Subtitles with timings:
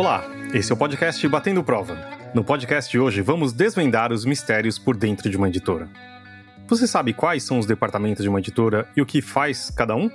[0.00, 0.24] Olá,
[0.54, 1.94] esse é o podcast Batendo Prova.
[2.32, 5.90] No podcast de hoje vamos desvendar os mistérios por dentro de uma editora.
[6.66, 10.10] Você sabe quais são os departamentos de uma editora e o que faz cada um?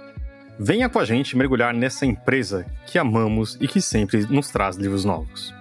[0.58, 5.06] Venha com a gente mergulhar nessa empresa que amamos e que sempre nos traz livros
[5.06, 5.54] novos.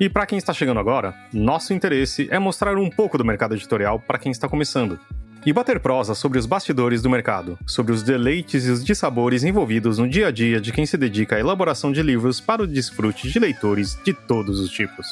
[0.00, 4.00] E para quem está chegando agora, nosso interesse é mostrar um pouco do mercado editorial
[4.00, 4.98] para quem está começando
[5.46, 9.98] e bater prosa sobre os bastidores do mercado, sobre os deleites e os dissabores envolvidos
[9.98, 13.30] no dia a dia de quem se dedica à elaboração de livros para o desfrute
[13.30, 15.06] de leitores de todos os tipos.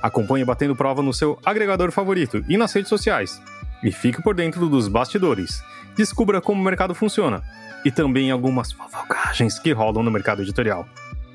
[0.00, 3.40] Acompanhe Batendo Prova no seu agregador favorito e nas redes sociais.
[3.82, 5.62] E fique por dentro dos bastidores.
[5.96, 7.42] Descubra como o mercado funciona
[7.84, 10.86] e também algumas fofocagens que rolam no mercado editorial.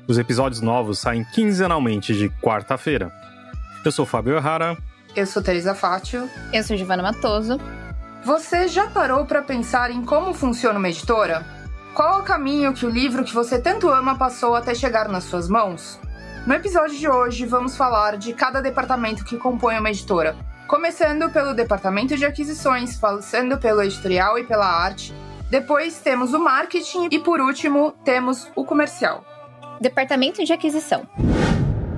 [0.06, 3.12] Os episódios novos saem quinzenalmente de quarta-feira.
[3.84, 4.76] Eu sou Fábio Errara.
[5.14, 6.28] Eu sou Teresa Fátio.
[6.52, 7.58] Eu sou Giovana Matoso.
[8.24, 11.44] Você já parou para pensar em como funciona uma editora?
[11.92, 15.46] Qual o caminho que o livro que você tanto ama passou até chegar nas suas
[15.46, 16.00] mãos?
[16.46, 20.34] No episódio de hoje, vamos falar de cada departamento que compõe uma editora,
[20.66, 25.12] começando pelo departamento de aquisições, passando pelo editorial e pela arte.
[25.50, 29.22] Depois temos o marketing e por último temos o comercial.
[29.78, 31.06] Departamento de aquisição.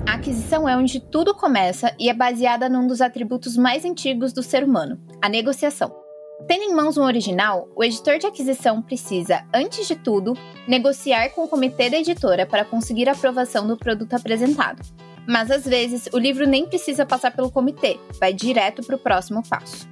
[0.05, 4.43] A aquisição é onde tudo começa e é baseada num dos atributos mais antigos do
[4.43, 6.06] ser humano, a negociação.
[6.47, 10.33] Tendo em mãos um original, o editor de aquisição precisa, antes de tudo,
[10.65, 14.81] negociar com o comitê da editora para conseguir a aprovação do produto apresentado.
[15.27, 19.43] Mas às vezes o livro nem precisa passar pelo comitê, vai direto para o próximo
[19.43, 19.89] passo.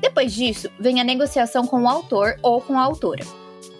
[0.00, 3.24] Depois disso, vem a negociação com o autor ou com a autora.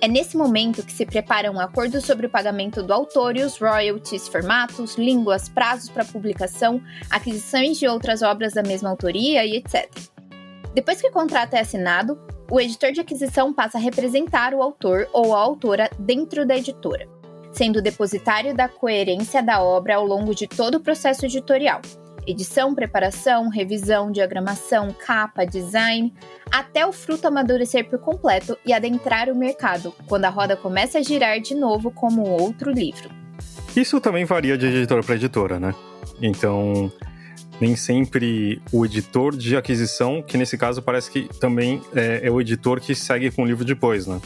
[0.03, 3.57] É nesse momento que se prepara um acordo sobre o pagamento do autor e os
[3.59, 10.10] royalties, formatos, línguas, prazos para publicação, aquisições de outras obras da mesma autoria e etc.
[10.73, 12.19] Depois que o contrato é assinado,
[12.51, 17.09] o editor de aquisição passa a representar o autor ou a autora dentro da editora,
[17.53, 21.81] sendo depositário da coerência da obra ao longo de todo o processo editorial.
[22.27, 26.15] Edição, preparação, revisão, diagramação, capa, design,
[26.53, 31.03] até o fruto amadurecer por completo e adentrar o mercado, quando a roda começa a
[31.03, 33.11] girar de novo como outro livro.
[33.75, 35.75] Isso também varia de editora para editora, né?
[36.21, 36.93] Então,
[37.61, 42.41] nem sempre o editor de aquisição, que nesse caso parece que também é, é o
[42.41, 44.21] editor que segue com o livro depois, né?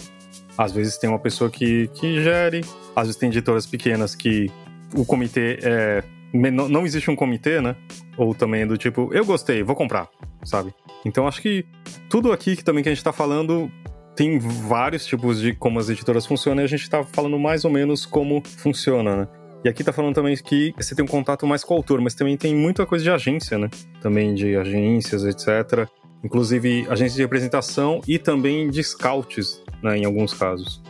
[0.57, 2.65] Às vezes tem uma pessoa que, que gere,
[2.95, 4.51] às vezes tem editoras pequenas que
[4.95, 6.05] o comitê é.
[6.33, 7.77] Não, não existe um comitê, né?
[8.17, 10.09] Ou também é do tipo, eu gostei, vou comprar,
[10.45, 10.75] sabe?
[11.05, 11.65] Então acho que
[12.09, 13.71] tudo aqui que também que a gente tá falando
[14.17, 17.71] tem vários tipos de como as editoras funcionam e a gente tá falando mais ou
[17.71, 19.29] menos como funciona, né?
[19.65, 22.15] E aqui tá falando também que você tem um contato mais com o autor, mas
[22.15, 23.71] também tem muita coisa de agência, né?
[24.03, 25.89] Também de agências, etc.
[26.23, 29.97] Inclusive agências de representação e também de scouts, né?
[29.97, 30.83] Em alguns casos.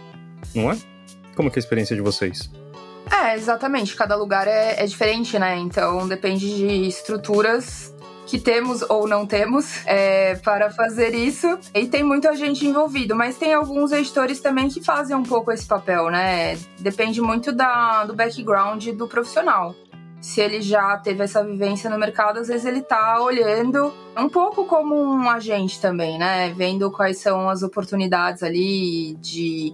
[0.53, 0.77] Não é?
[1.37, 2.51] Como é, é a experiência de vocês?
[3.13, 3.95] É, exatamente.
[3.95, 5.57] Cada lugar é, é diferente, né?
[5.57, 7.94] Então depende de estruturas
[8.35, 11.57] que temos ou não temos é, para fazer isso.
[11.73, 15.65] E tem muita gente envolvido, mas tem alguns editores também que fazem um pouco esse
[15.65, 16.57] papel, né?
[16.81, 19.73] Depende muito da, do background do profissional.
[20.21, 24.65] Se ele já teve essa vivência no mercado, às vezes ele tá olhando um pouco
[24.65, 26.53] como um agente também, né?
[26.57, 29.73] Vendo quais são as oportunidades ali de,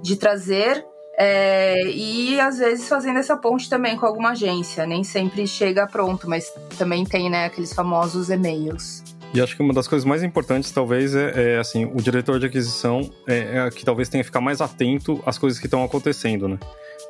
[0.00, 0.86] de trazer
[1.18, 4.86] é, e às vezes fazendo essa ponte também com alguma agência.
[4.86, 9.02] Nem sempre chega pronto, mas também tem né, aqueles famosos e-mails.
[9.32, 12.46] E acho que uma das coisas mais importantes, talvez, é, é assim, o diretor de
[12.46, 16.48] aquisição é, é, que talvez tenha que ficar mais atento às coisas que estão acontecendo,
[16.48, 16.58] né?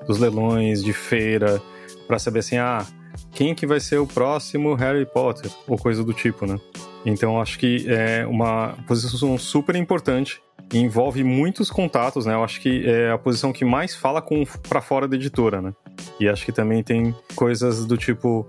[0.06, 1.61] Dos leilões, de feira,
[2.06, 2.84] para saber assim, ah,
[3.33, 6.59] quem que vai ser o próximo Harry Potter, ou coisa do tipo, né?
[7.06, 10.43] Então acho que é uma posição super importante
[10.75, 12.34] envolve muitos contatos, né?
[12.34, 15.72] Eu acho que é a posição que mais fala com para fora da editora, né?
[16.19, 18.47] E acho que também tem coisas do tipo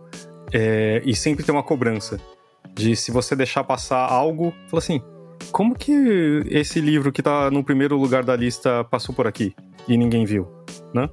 [0.51, 2.19] é, e sempre tem uma cobrança
[2.73, 5.01] de se você deixar passar algo, fala assim,
[5.51, 9.55] como que esse livro que tá no primeiro lugar da lista passou por aqui
[9.87, 10.47] e ninguém viu,
[10.93, 11.09] né?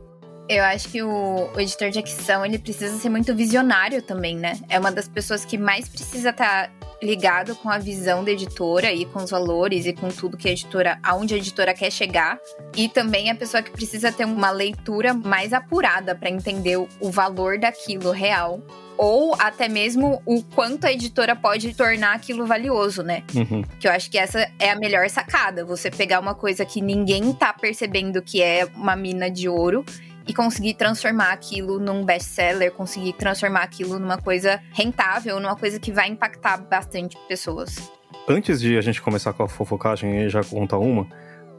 [0.49, 4.61] Eu acho que o, o, editor de aquisição ele precisa ser muito visionário também, né?
[4.69, 8.93] É uma das pessoas que mais precisa estar tá ligado com a visão da editora
[8.93, 12.39] e com os valores e com tudo que a editora, aonde a editora quer chegar.
[12.77, 17.11] E também a pessoa que precisa ter uma leitura mais apurada para entender o, o
[17.11, 18.61] valor daquilo real
[18.97, 23.25] ou até mesmo o quanto a editora pode tornar aquilo valioso, né?
[23.35, 23.63] Uhum.
[23.81, 25.65] Que eu acho que essa é a melhor sacada.
[25.65, 29.85] Você pegar uma coisa que ninguém tá percebendo que é uma mina de ouro
[30.27, 35.93] e conseguir transformar aquilo num best-seller, conseguir transformar aquilo numa coisa rentável, numa coisa que
[35.93, 37.91] vai impactar bastante pessoas.
[38.29, 41.07] Antes de a gente começar com a fofocagem e já contar uma,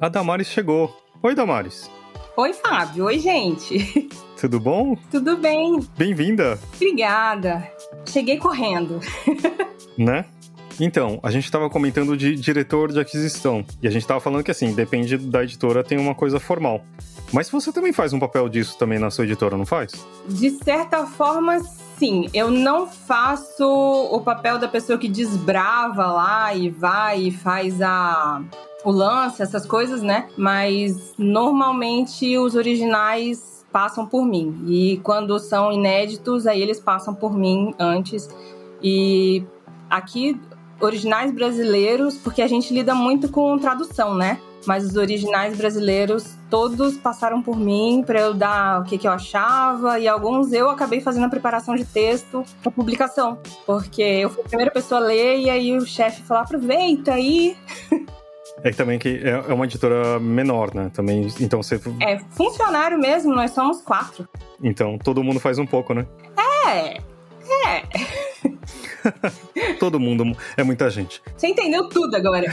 [0.01, 0.95] a Damares chegou.
[1.21, 1.89] Oi, Damares.
[2.37, 3.05] Oi, Fábio.
[3.05, 4.09] Oi, gente.
[4.39, 4.95] Tudo bom?
[5.09, 5.79] Tudo bem.
[5.97, 6.59] Bem-vinda.
[6.75, 7.71] Obrigada.
[8.05, 8.99] Cheguei correndo.
[9.97, 10.25] né?
[10.79, 13.63] Então, a gente estava comentando de diretor de aquisição.
[13.81, 16.81] E a gente estava falando que, assim, depende da editora, tem uma coisa formal.
[17.31, 19.91] Mas você também faz um papel disso também na sua editora, não faz?
[20.27, 21.59] De certa forma,
[21.97, 22.29] sim.
[22.33, 28.41] Eu não faço o papel da pessoa que desbrava lá e vai e faz a
[28.83, 30.27] o lance, essas coisas, né?
[30.37, 34.63] Mas normalmente os originais passam por mim.
[34.67, 38.29] E quando são inéditos, aí eles passam por mim antes.
[38.83, 39.43] E
[39.89, 40.39] aqui
[40.79, 44.39] originais brasileiros, porque a gente lida muito com tradução, né?
[44.65, 49.11] Mas os originais brasileiros todos passaram por mim para eu dar o que, que eu
[49.11, 54.43] achava e alguns eu acabei fazendo a preparação de texto para publicação, porque eu fui
[54.43, 57.55] a primeira pessoa a ler e aí o chefe falou aproveita aí.
[58.63, 60.89] É que também que é, é uma editora menor, né?
[60.93, 64.27] Também, então você É funcionário mesmo, nós somos quatro.
[64.63, 66.07] Então todo mundo faz um pouco, né?
[66.65, 66.97] É.
[67.67, 67.83] É.
[69.79, 71.21] Todo mundo é muita gente.
[71.35, 72.47] Você entendeu tudo agora.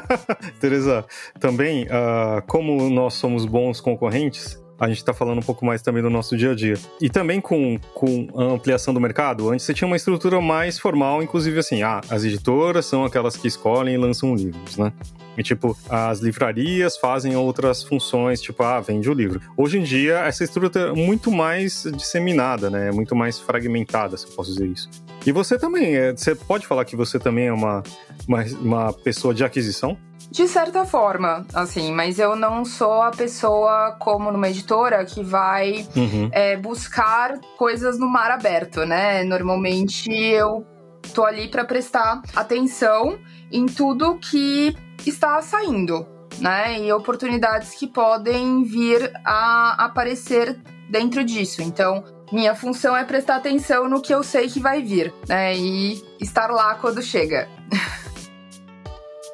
[0.60, 1.04] Teresa,
[1.40, 6.02] também, uh, como nós somos bons concorrentes, a gente está falando um pouco mais também
[6.02, 6.74] do nosso dia a dia.
[7.00, 11.22] E também com, com a ampliação do mercado, antes você tinha uma estrutura mais formal,
[11.22, 14.92] inclusive assim, ah, as editoras são aquelas que escolhem e lançam livros, né?
[15.36, 19.40] E, tipo, as livrarias fazem outras funções, tipo, ah, vende o livro.
[19.56, 22.88] Hoje em dia, essa estrutura é muito mais disseminada, né?
[22.88, 24.90] É muito mais fragmentada, se eu posso dizer isso.
[25.24, 27.84] E você também, é, você pode falar que você também é uma,
[28.26, 29.96] uma, uma pessoa de aquisição?
[30.30, 35.88] De certa forma, assim, mas eu não sou a pessoa como numa editora que vai
[35.96, 36.28] uhum.
[36.32, 39.24] é, buscar coisas no mar aberto, né?
[39.24, 40.66] Normalmente eu
[41.14, 43.18] tô ali para prestar atenção
[43.50, 44.76] em tudo que
[45.06, 46.06] está saindo,
[46.38, 46.78] né?
[46.78, 50.60] E oportunidades que podem vir a aparecer
[50.90, 51.62] dentro disso.
[51.62, 55.56] Então, minha função é prestar atenção no que eu sei que vai vir, né?
[55.56, 57.48] E estar lá quando chega.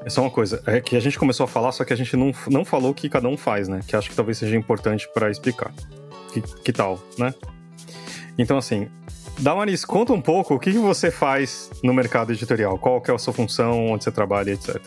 [0.05, 2.15] É só uma coisa, é que a gente começou a falar, só que a gente
[2.17, 3.81] não, não falou o que cada um faz, né?
[3.87, 5.73] Que acho que talvez seja importante para explicar.
[6.33, 7.33] Que, que tal, né?
[8.37, 8.89] Então, assim,
[9.39, 13.19] Damaris, conta um pouco o que você faz no mercado editorial, qual que é a
[13.19, 14.81] sua função, onde você trabalha, etc.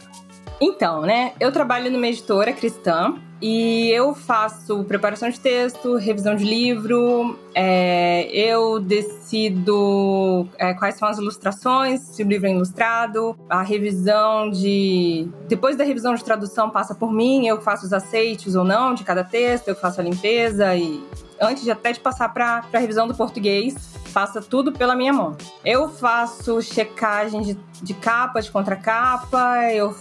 [0.60, 6.44] Então, né, eu trabalho numa editora cristã e eu faço preparação de texto, revisão de
[6.44, 13.62] livro, é, eu decido é, quais são as ilustrações, se o livro é ilustrado, a
[13.62, 15.30] revisão de.
[15.48, 19.04] Depois da revisão de tradução passa por mim, eu faço os aceites ou não de
[19.04, 21.04] cada texto, eu faço a limpeza e.
[21.40, 23.76] Antes de até de passar para a revisão do português,
[24.12, 25.38] passa tudo pela minha mão.
[25.64, 29.96] Eu faço checagem de, de capa, de contracapa, eu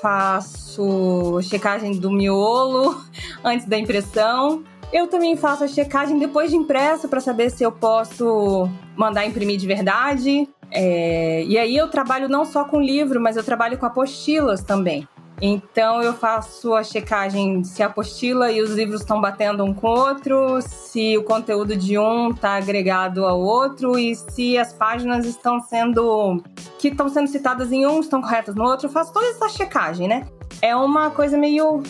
[0.00, 3.00] faço checagem do miolo
[3.44, 4.62] antes da impressão.
[4.92, 9.56] Eu também faço a checagem depois de impresso para saber se eu posso mandar imprimir
[9.56, 10.48] de verdade.
[10.72, 11.44] É...
[11.44, 15.06] e aí eu trabalho não só com livro, mas eu trabalho com apostilas também.
[15.40, 19.88] Então eu faço a checagem se a apostila e os livros estão batendo um com
[19.88, 25.24] o outro, se o conteúdo de um está agregado ao outro e se as páginas
[25.24, 26.42] estão sendo
[26.78, 28.86] que estão sendo citadas em um estão corretas no outro.
[28.86, 30.26] Eu faço toda essa checagem, né?
[30.60, 31.82] É uma coisa meio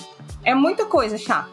[0.45, 1.51] é muita coisa chata.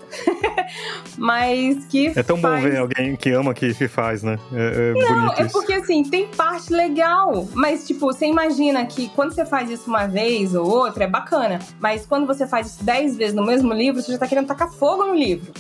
[1.18, 2.08] Mas que.
[2.16, 2.64] É tão faz...
[2.64, 4.40] bom ver alguém que ama que, faz, né?
[4.54, 7.48] É, é Não, é porque assim, tem parte legal.
[7.54, 11.60] Mas, tipo, você imagina que quando você faz isso uma vez ou outra, é bacana.
[11.80, 14.72] Mas quando você faz isso dez vezes no mesmo livro, você já tá querendo tacar
[14.72, 15.52] fogo no livro.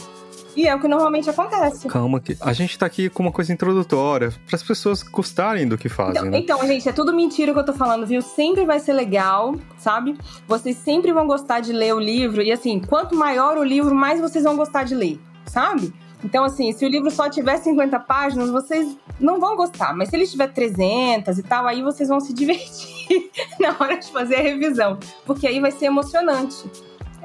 [0.58, 1.88] E é o que normalmente acontece.
[1.88, 5.78] Calma, que a gente tá aqui com uma coisa introdutória, para as pessoas gostarem do
[5.78, 6.18] que fazem.
[6.18, 6.40] Então, né?
[6.40, 8.24] então, gente, é tudo mentira que eu tô falando, viu?
[8.24, 10.18] Sempre vai ser legal, sabe?
[10.48, 12.42] Vocês sempre vão gostar de ler o livro.
[12.42, 15.94] E assim, quanto maior o livro, mais vocês vão gostar de ler, sabe?
[16.24, 19.96] Então, assim, se o livro só tiver 50 páginas, vocês não vão gostar.
[19.96, 24.12] Mas se ele tiver 300 e tal, aí vocês vão se divertir na hora de
[24.12, 24.98] fazer a revisão.
[25.24, 26.68] Porque aí vai ser emocionante.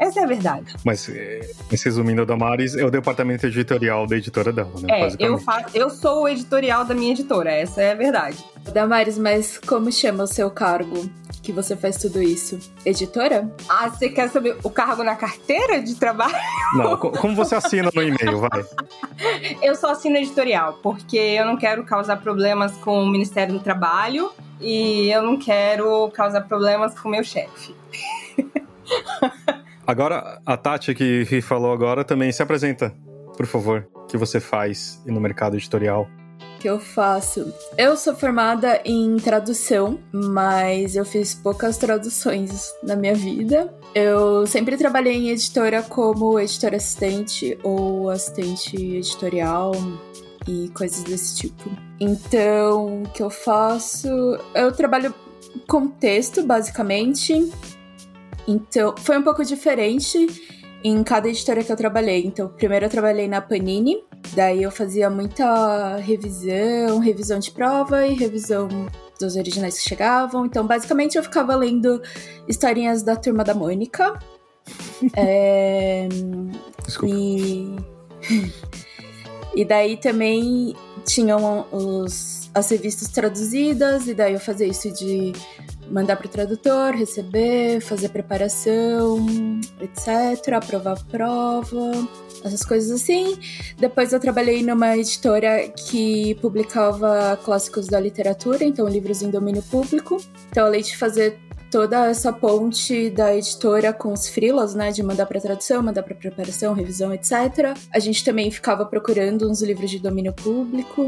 [0.02, 0.75] Essa é a verdade.
[0.85, 4.88] Mas, é, resumindo, a Damares é o departamento editorial da editora dela, né?
[4.90, 8.44] É, eu, faço, eu sou o editorial da minha editora, essa é a verdade.
[8.75, 11.09] Damares, mas como chama o seu cargo?
[11.40, 12.56] que você faz tudo isso?
[12.87, 13.52] Editora?
[13.68, 16.37] Ah, você quer saber o cargo na carteira de trabalho?
[16.76, 18.64] Não, como você assina no e-mail, vai?
[19.61, 24.30] Eu só assino editorial, porque eu não quero causar problemas com o Ministério do Trabalho
[24.61, 27.75] e eu não quero causar problemas com o meu chefe.
[29.86, 32.94] Agora, a Tati que falou agora também se apresenta,
[33.36, 36.08] por favor, o que você faz no mercado editorial.
[36.60, 37.52] que eu faço?
[37.76, 43.74] Eu sou formada em tradução, mas eu fiz poucas traduções na minha vida.
[43.92, 49.72] Eu sempre trabalhei em editora como editora assistente ou assistente editorial
[50.46, 51.68] e coisas desse tipo.
[51.98, 54.08] Então, o que eu faço?
[54.54, 55.12] Eu trabalho
[55.66, 57.50] com texto, basicamente.
[58.46, 60.26] Então, foi um pouco diferente
[60.84, 62.25] em cada editora que eu trabalhei.
[62.26, 64.02] Então, primeiro eu trabalhei na Panini,
[64.34, 68.68] daí eu fazia muita revisão, revisão de prova e revisão
[69.18, 70.44] dos originais que chegavam.
[70.44, 72.02] Então, basicamente, eu ficava lendo
[72.49, 74.18] historinhas da turma da Mônica.
[75.16, 76.08] é...
[76.84, 77.14] Desculpa.
[77.14, 77.76] E.
[79.54, 85.32] e daí também tinham os, as revistas traduzidas, e daí eu fazia isso de
[85.90, 89.26] mandar para o tradutor, receber, fazer preparação,
[89.80, 91.92] etc., aprovar a prova,
[92.44, 93.38] essas coisas assim.
[93.78, 100.16] Depois eu trabalhei numa editora que publicava clássicos da literatura, então livros em domínio público.
[100.50, 101.38] Então, além de fazer
[101.70, 106.14] toda essa ponte da editora com os frilas, né, de mandar para tradução, mandar para
[106.14, 107.74] preparação, revisão, etc.
[107.90, 111.06] A gente também ficava procurando uns livros de domínio público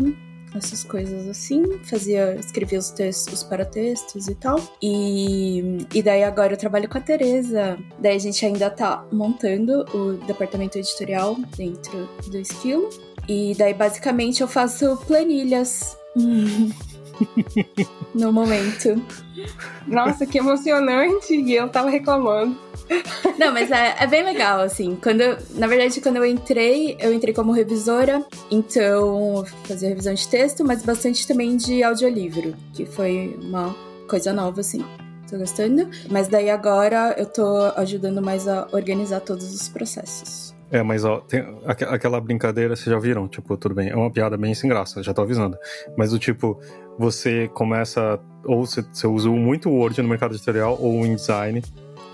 [0.54, 1.78] essas coisas assim.
[1.84, 4.60] Fazia, escrevia os textos para textos e tal.
[4.82, 7.78] E, e daí agora eu trabalho com a Tereza.
[7.98, 12.88] Daí a gente ainda tá montando o departamento editorial dentro do Esquilo.
[13.28, 15.96] E daí basicamente eu faço planilhas.
[18.14, 19.02] no momento.
[19.86, 21.34] Nossa, que emocionante!
[21.34, 22.56] E eu tava reclamando.
[23.38, 24.96] Não, mas é, é, bem legal, assim.
[25.02, 30.28] Quando eu, na verdade, quando eu entrei, eu entrei como revisora, então fazia revisão de
[30.28, 33.74] texto, mas bastante também de audiolivro, que foi uma
[34.08, 34.84] coisa nova, assim.
[35.28, 35.88] Tô gostando.
[36.10, 40.53] Mas daí agora eu tô ajudando mais a organizar todos os processos.
[40.74, 43.28] É, mas ó, tem aquela brincadeira, vocês já viram?
[43.28, 45.56] Tipo, tudo bem, é uma piada bem sem graça, já tô avisando.
[45.96, 46.58] Mas o tipo,
[46.98, 51.62] você começa, ou você, você usa muito o Word no mercado editorial, ou o InDesign,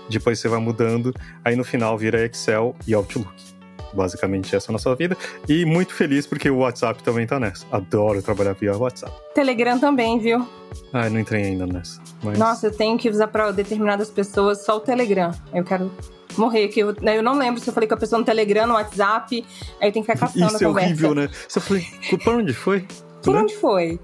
[0.07, 1.11] depois você vai mudando,
[1.43, 3.50] aí no final vira Excel e Outlook.
[3.93, 5.17] Basicamente essa é a nossa vida.
[5.47, 7.65] E muito feliz porque o WhatsApp também tá nessa.
[7.71, 9.13] Adoro trabalhar via WhatsApp.
[9.33, 10.47] Telegram também, viu?
[10.93, 12.01] Ah, não entrei ainda nessa.
[12.23, 12.37] Mas...
[12.37, 15.31] Nossa, eu tenho que usar para determinadas pessoas só o Telegram.
[15.53, 15.91] Eu quero
[16.37, 18.73] morrer, que eu, eu não lembro se eu falei com a pessoa no Telegram, no
[18.73, 19.45] WhatsApp,
[19.79, 21.29] aí eu tenho que ficar caçando Isso é horrível, né?
[21.47, 21.83] Você falou,
[22.23, 22.87] por onde foi?
[23.23, 23.41] Por né?
[23.41, 23.99] onde foi?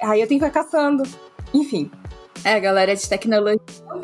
[0.00, 1.02] Aí eu tenho que ficar caçando.
[1.52, 1.90] Enfim,
[2.44, 3.60] é, galera de tecnologia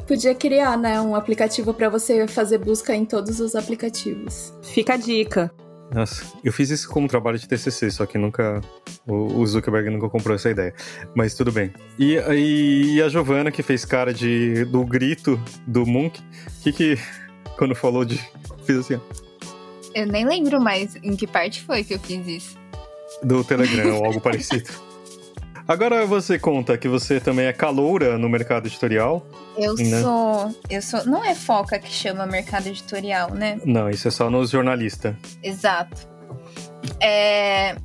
[0.06, 4.54] podia criar, né, um aplicativo para você fazer busca em todos os aplicativos.
[4.62, 5.52] Fica a dica.
[5.92, 8.60] Nossa, eu fiz isso como trabalho de TCC, só que nunca.
[9.06, 10.74] O Zuckerberg nunca comprou essa ideia.
[11.14, 11.72] Mas tudo bem.
[11.98, 16.20] E, e a Giovana, que fez cara de, do grito do Munk,
[16.62, 16.98] que que.
[17.56, 18.20] Quando falou de.
[18.64, 19.00] Fiz assim,
[19.94, 22.58] Eu nem lembro mais em que parte foi que eu fiz isso.
[23.22, 24.68] Do Telegram ou algo parecido.
[25.68, 29.26] Agora você conta que você também é caloura no mercado editorial.
[29.54, 30.00] Eu né?
[30.00, 30.54] sou.
[30.70, 31.04] Eu sou.
[31.04, 33.60] Não é foca que chama mercado editorial, né?
[33.66, 35.14] Não, isso é só nos jornalistas.
[35.42, 36.08] Exato.
[36.98, 37.76] É,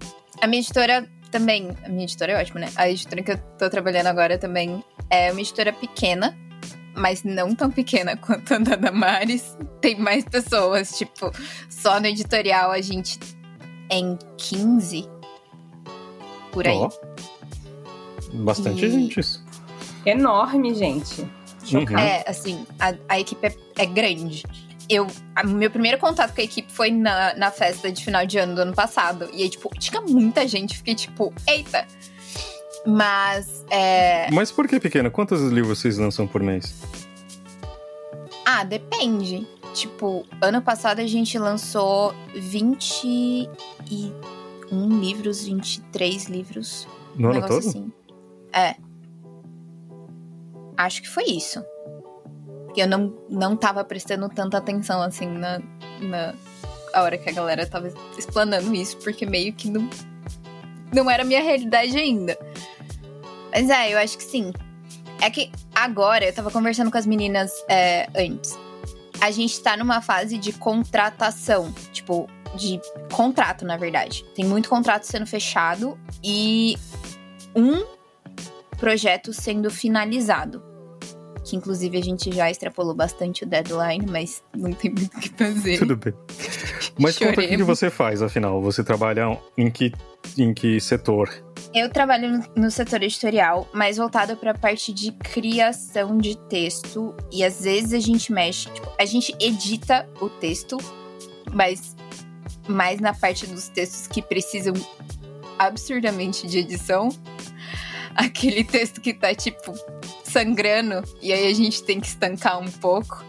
[0.41, 1.75] a minha editora também.
[1.83, 2.69] A minha editora é ótima, né?
[2.77, 6.37] A editora que eu tô trabalhando agora também é uma editora pequena,
[6.95, 9.57] mas não tão pequena quanto a da Damares.
[9.81, 11.29] Tem mais pessoas, tipo,
[11.69, 13.19] só no editorial a gente
[13.89, 15.05] é em 15
[16.53, 16.77] por aí.
[16.77, 17.12] Oh.
[18.33, 18.91] Bastante e...
[18.91, 19.43] gente isso.
[20.05, 21.21] Enorme, gente.
[21.71, 21.97] Uhum.
[21.97, 24.43] É, assim, a, a equipe é, é grande.
[24.89, 28.37] Eu, a, meu primeiro contato com a equipe foi na, na festa de final de
[28.37, 29.29] ano do ano passado.
[29.33, 30.77] E aí, tipo, tinha muita gente.
[30.77, 31.87] Fiquei tipo, eita!
[32.85, 33.63] Mas.
[33.69, 34.29] É...
[34.31, 35.09] Mas por que pequena?
[35.09, 36.75] Quantos livros vocês lançam por mês?
[38.45, 39.47] Ah, depende.
[39.73, 43.49] Tipo, ano passado a gente lançou 21
[44.99, 46.87] livros, 23 livros.
[47.15, 47.59] No um ano todo?
[47.59, 47.91] Assim.
[48.53, 48.75] É.
[50.77, 51.63] Acho que foi isso.
[52.65, 55.59] Porque eu não, não tava prestando tanta atenção, assim, na,
[55.99, 56.33] na
[56.93, 59.89] a hora que a galera tava explanando isso, porque meio que não,
[60.93, 62.37] não era minha realidade ainda.
[63.51, 64.53] Mas é, eu acho que sim.
[65.21, 68.57] É que agora, eu tava conversando com as meninas é, antes.
[69.19, 71.73] A gente tá numa fase de contratação.
[71.91, 72.79] Tipo, de
[73.11, 74.23] contrato, na verdade.
[74.35, 76.77] Tem muito contrato sendo fechado e
[77.55, 77.83] um
[78.83, 80.61] projeto sendo finalizado.
[81.45, 85.29] Que inclusive a gente já extrapolou bastante o deadline, mas não tem muito o que
[85.29, 85.79] fazer.
[85.79, 86.13] Tudo bem.
[86.99, 88.61] Mas conta o que você faz, afinal?
[88.61, 89.93] Você trabalha em que,
[90.37, 91.29] em que setor?
[91.73, 97.15] Eu trabalho no setor editorial, mais voltado para a parte de criação de texto.
[97.31, 100.77] E às vezes a gente mexe, tipo, a gente edita o texto,
[101.53, 101.95] mas
[102.67, 104.73] mais na parte dos textos que precisam
[105.57, 107.09] absurdamente de edição.
[108.15, 109.73] Aquele texto que tá, tipo,
[110.23, 113.23] sangrando, e aí a gente tem que estancar um pouco.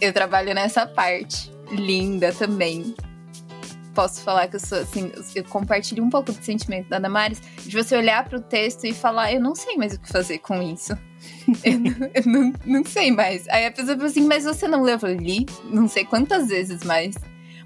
[0.00, 1.52] Eu trabalho nessa parte.
[1.70, 2.94] Linda também.
[3.94, 7.76] Posso falar que eu sou assim, eu compartilho um pouco do sentimento da Damares, de
[7.76, 10.62] você olhar para o texto e falar, eu não sei mais o que fazer com
[10.62, 10.96] isso.
[11.62, 13.46] eu, não, eu não, não, sei mais.
[13.48, 14.98] Aí a pessoa fala assim, mas você não leu?
[15.02, 17.14] Eu li, não sei quantas vezes mais.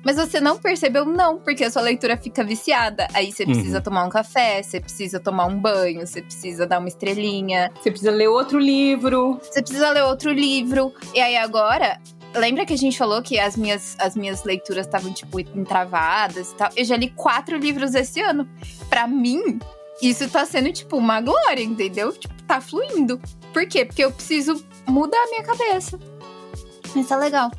[0.07, 1.05] Mas você não percebeu?
[1.05, 3.09] Não, porque a sua leitura fica viciada.
[3.13, 3.83] Aí você precisa uhum.
[3.83, 7.73] tomar um café, você precisa tomar um banho, você precisa dar uma estrelinha.
[7.75, 9.41] Você precisa ler outro livro.
[9.43, 10.95] Você precisa ler outro livro.
[11.13, 12.01] E aí agora,
[12.33, 16.55] lembra que a gente falou que as minhas, as minhas leituras estavam, tipo, entravadas e
[16.55, 16.71] tal?
[16.77, 18.49] Eu já li quatro livros esse ano.
[18.89, 19.59] Para mim,
[20.01, 22.13] isso tá sendo, tipo, uma glória, entendeu?
[22.13, 23.21] Tipo, tá fluindo.
[23.53, 23.85] Por quê?
[23.85, 25.99] Porque eu preciso mudar a minha cabeça.
[26.95, 27.51] Isso é legal.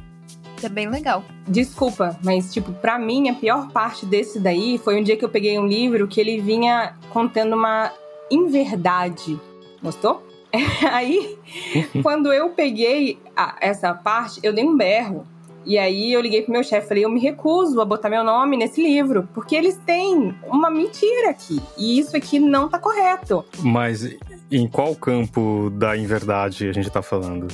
[0.63, 1.23] É bem legal.
[1.47, 5.29] Desculpa, mas, tipo, pra mim, a pior parte desse daí foi um dia que eu
[5.29, 7.91] peguei um livro que ele vinha contendo uma
[8.31, 9.39] inverdade.
[9.81, 10.25] Gostou?
[10.91, 11.37] Aí,
[12.01, 15.25] quando eu peguei a, essa parte, eu dei um berro.
[15.65, 18.23] E aí eu liguei pro meu chefe e falei, eu me recuso a botar meu
[18.23, 21.61] nome nesse livro, porque eles têm uma mentira aqui.
[21.77, 23.43] E isso aqui não tá correto.
[23.59, 24.15] Mas
[24.49, 27.47] em qual campo da inverdade a gente tá falando?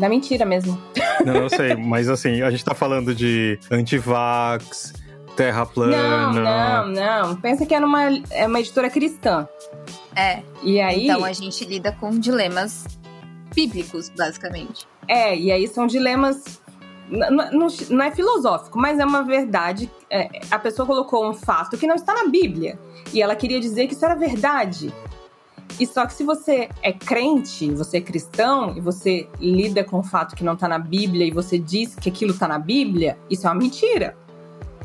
[0.00, 0.80] Da mentira mesmo.
[1.24, 4.94] Não, eu sei, mas assim, a gente tá falando de antivax,
[5.36, 6.32] terra plana.
[6.32, 7.36] Não, não, não.
[7.36, 9.46] Pensa que é numa é uma editora cristã.
[10.16, 10.42] É.
[10.62, 11.04] E aí.
[11.04, 12.86] Então a gente lida com dilemas
[13.54, 14.88] bíblicos, basicamente.
[15.06, 16.58] É, e aí são dilemas.
[17.10, 19.90] Não, não é filosófico, mas é uma verdade.
[20.08, 22.78] É, a pessoa colocou um fato que não está na Bíblia.
[23.12, 24.90] E ela queria dizer que isso era verdade.
[25.78, 30.02] E só que se você é crente, você é cristão, e você lida com o
[30.02, 33.46] fato que não está na Bíblia e você diz que aquilo está na Bíblia, isso
[33.46, 34.16] é uma mentira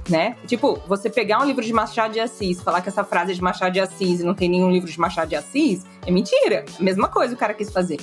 [0.09, 0.35] né?
[0.45, 3.41] Tipo, você pegar um livro de Machado de Assis, falar que essa frase é de
[3.41, 6.65] Machado de Assis e não tem nenhum livro de Machado de Assis, é mentira.
[6.79, 7.99] Mesma coisa o cara quis fazer.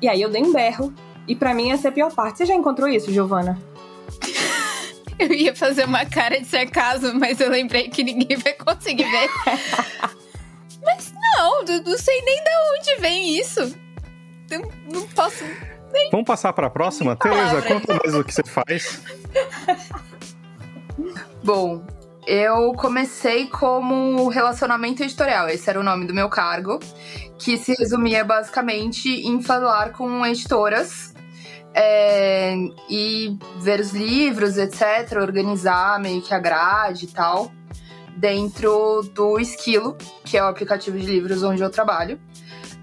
[0.00, 0.92] E aí eu dei um berro,
[1.26, 2.38] e para mim essa é a pior parte.
[2.38, 3.60] Você já encontrou isso, Giovana?
[5.18, 9.28] eu ia fazer uma cara de sarcasmo, mas eu lembrei que ninguém vai conseguir ver.
[11.38, 13.60] não, não sei nem de onde vem isso.
[14.50, 15.44] Eu não posso
[15.92, 16.10] nem.
[16.10, 17.16] Vamos passar para a próxima?
[17.16, 19.02] Tereza, conta mais o que você faz.
[21.44, 21.84] Bom,
[22.26, 26.78] eu comecei como relacionamento editorial, esse era o nome do meu cargo,
[27.38, 31.14] que se resumia basicamente em falar com editoras
[31.72, 32.54] é,
[32.90, 37.52] e ver os livros, etc., organizar meio que a grade e tal,
[38.18, 42.20] dentro do Esquilo, que é o aplicativo de livros onde eu trabalho.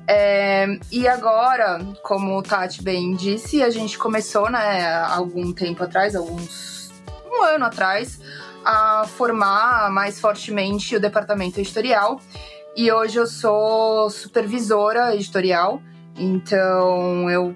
[0.07, 6.15] É, e agora, como o Tati bem disse, a gente começou, né, algum tempo atrás,
[6.15, 6.91] alguns
[7.29, 8.19] um ano atrás,
[8.63, 12.21] a formar mais fortemente o departamento editorial.
[12.75, 15.81] E hoje eu sou supervisora editorial,
[16.17, 17.55] então eu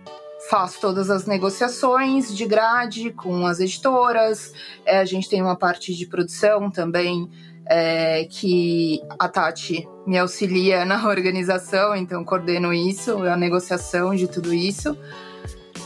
[0.49, 4.53] faço todas as negociações de grade com as editoras.
[4.85, 7.29] É, a gente tem uma parte de produção também
[7.69, 14.53] é, que a Tati me auxilia na organização, então coordeno isso, a negociação de tudo
[14.53, 14.97] isso.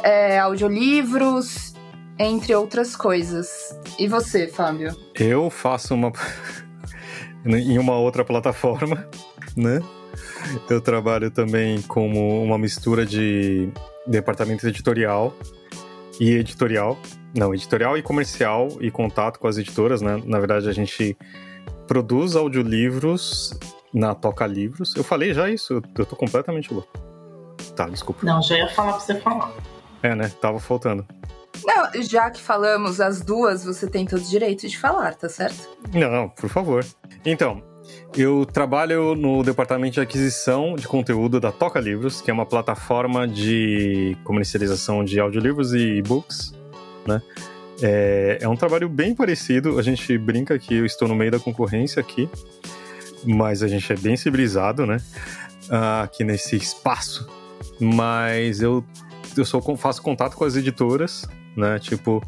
[0.02, 1.74] É, audiolivros
[2.18, 3.78] entre outras coisas.
[4.00, 4.96] E você, Fábio?
[5.16, 6.12] Eu faço uma.
[7.46, 9.08] em uma outra plataforma,
[9.56, 9.82] né?
[10.70, 13.70] Eu trabalho também como uma mistura de
[14.08, 15.36] departamento editorial
[16.20, 16.98] e editorial.
[17.36, 20.22] Não, editorial e comercial e contato com as editoras, né?
[20.26, 21.18] Na verdade, a gente
[21.94, 23.54] produz audiolivros
[23.94, 24.96] na Toca Livros.
[24.96, 26.90] Eu falei já isso, eu tô completamente louco.
[27.76, 28.26] Tá, desculpa.
[28.26, 29.54] Não, já ia falar pra você falar.
[30.02, 30.28] É, né?
[30.42, 31.06] Tava faltando.
[31.64, 35.70] Não, já que falamos as duas, você tem todo o direito de falar, tá certo?
[35.94, 36.84] Não, por favor.
[37.24, 37.62] Então,
[38.18, 43.28] eu trabalho no departamento de aquisição de conteúdo da Toca Livros, que é uma plataforma
[43.28, 46.56] de comercialização de audiolivros e e-books,
[47.06, 47.22] né?
[47.82, 49.80] É, é um trabalho bem parecido.
[49.80, 52.30] A gente brinca que eu estou no meio da concorrência aqui,
[53.26, 54.98] mas a gente é bem civilizado, né?
[55.70, 57.28] Ah, aqui nesse espaço.
[57.80, 58.84] Mas eu,
[59.36, 61.80] eu sou, faço contato com as editoras né?
[61.80, 62.22] Tipo,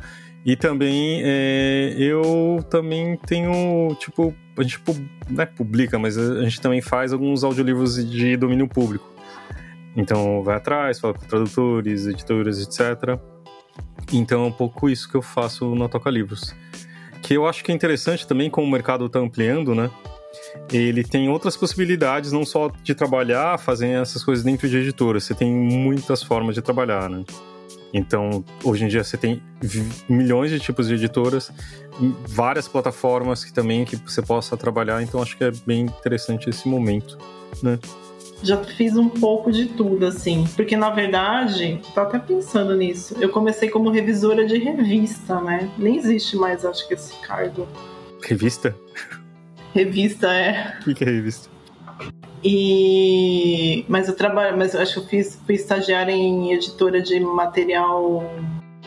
[0.46, 4.80] e também é, eu também tenho, tipo, a gente
[5.30, 9.14] não é publica, mas a gente também faz alguns audiolivros de domínio público.
[9.96, 13.20] Então vai atrás, fala com tradutores, editores, etc.
[14.12, 16.54] Então é um pouco isso que eu faço no Toca Livros.
[17.22, 19.90] Que eu acho que é interessante também, como o mercado está ampliando, né?
[20.72, 25.20] Ele tem outras possibilidades, não só de trabalhar, fazendo essas coisas dentro de editora.
[25.20, 27.24] Você tem muitas formas de trabalhar, né?
[27.94, 29.42] Então, hoje em dia você tem
[30.10, 31.50] milhões de tipos de editoras,
[32.28, 36.68] várias plataformas que também que você possa trabalhar, então acho que é bem interessante esse
[36.68, 37.18] momento,
[37.64, 37.80] né?
[38.44, 43.16] Já fiz um pouco de tudo, assim, porque na verdade, tô até pensando nisso.
[43.20, 45.70] Eu comecei como revisora de revista, né?
[45.78, 47.68] Nem existe mais, acho que esse cargo.
[48.22, 48.76] Revista?
[49.74, 50.78] Revista, é.
[50.86, 51.50] O que é revista?
[52.44, 57.20] E mas eu trabalho, mas eu acho que eu fiz fui estagiária em editora de
[57.20, 58.24] material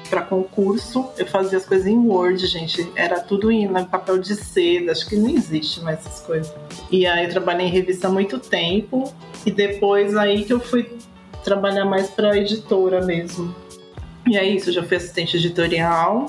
[0.08, 1.06] para concurso.
[1.16, 2.90] Eu fazia as coisas em Word, gente.
[2.94, 4.92] Era tudo em papel de seda.
[4.92, 6.54] Acho que não existe mais essas coisas.
[6.90, 9.12] E aí eu trabalhei em revista há muito tempo
[9.48, 10.90] e depois aí que eu fui
[11.42, 13.54] trabalhar mais para editora mesmo.
[14.26, 16.26] E é isso, eu já fui assistente editorial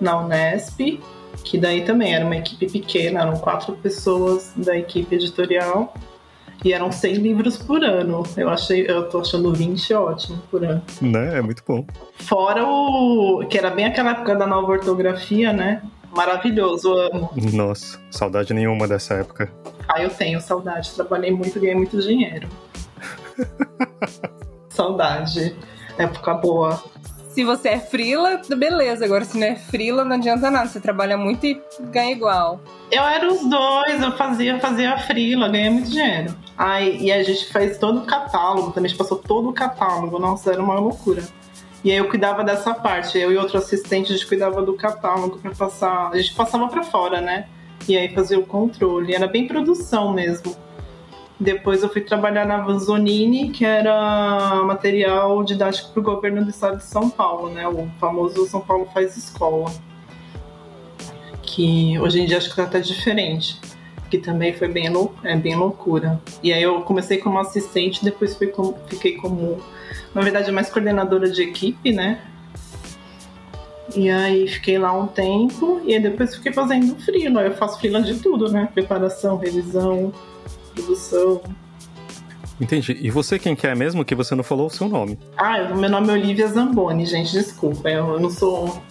[0.00, 0.98] na Unesp,
[1.44, 5.92] que daí também era uma equipe pequena, eram quatro pessoas da equipe editorial.
[6.64, 8.22] E eram 100 livros por ano.
[8.34, 10.82] Eu achei, eu tô achando 20 ótimo por ano.
[11.02, 11.38] Né?
[11.38, 11.86] É muito bom.
[12.14, 13.46] Fora o.
[13.48, 15.82] que era bem aquela época da nova ortografia, né?
[16.16, 17.30] Maravilhoso, amo.
[17.52, 19.52] Nossa, saudade nenhuma dessa época.
[19.86, 20.90] Ah, eu tenho saudade.
[20.92, 22.48] Trabalhei muito, ganhei muito dinheiro.
[24.70, 25.54] saudade.
[25.98, 26.82] Época boa.
[27.28, 29.04] Se você é frila, beleza.
[29.04, 30.66] Agora, se não é frila, não adianta nada.
[30.66, 32.60] Você trabalha muito e ganha igual.
[32.90, 36.34] Eu era os dois, eu fazia, fazia frila, ganhei muito dinheiro.
[36.56, 40.18] Aí, e a gente fez todo o catálogo, também a gente passou todo o catálogo.
[40.18, 41.22] Nossa, era uma loucura.
[41.86, 45.38] E aí eu cuidava dessa parte, eu e outro assistente, a gente cuidava do catálogo
[45.38, 46.10] para passar.
[46.10, 47.46] A gente passava para fora, né?
[47.88, 49.14] E aí fazia o controle.
[49.14, 50.56] Era bem produção mesmo.
[51.38, 56.78] Depois eu fui trabalhar na Vanzonini, que era material didático para o governo do estado
[56.78, 57.68] de São Paulo, né?
[57.68, 59.70] O famoso São Paulo faz escola.
[61.40, 63.60] Que hoje em dia acho que está até diferente.
[64.10, 66.20] Que também foi bem, lou é, bem loucura.
[66.42, 69.62] E aí eu comecei como assistente, depois fui com, fiquei como,
[70.16, 72.18] na verdade, mais coordenadora de equipe, né?
[73.94, 77.42] E aí fiquei lá um tempo e aí depois fiquei fazendo freela.
[77.42, 78.66] Eu faço freela de tudo, né?
[78.72, 80.10] Preparação, revisão,
[80.74, 81.42] produção.
[82.58, 82.96] Entendi.
[82.98, 85.18] E você quem quer mesmo que você não falou o seu nome?
[85.36, 87.90] Ah, meu nome é Olivia Zamboni, gente, desculpa.
[87.90, 88.82] Eu não sou.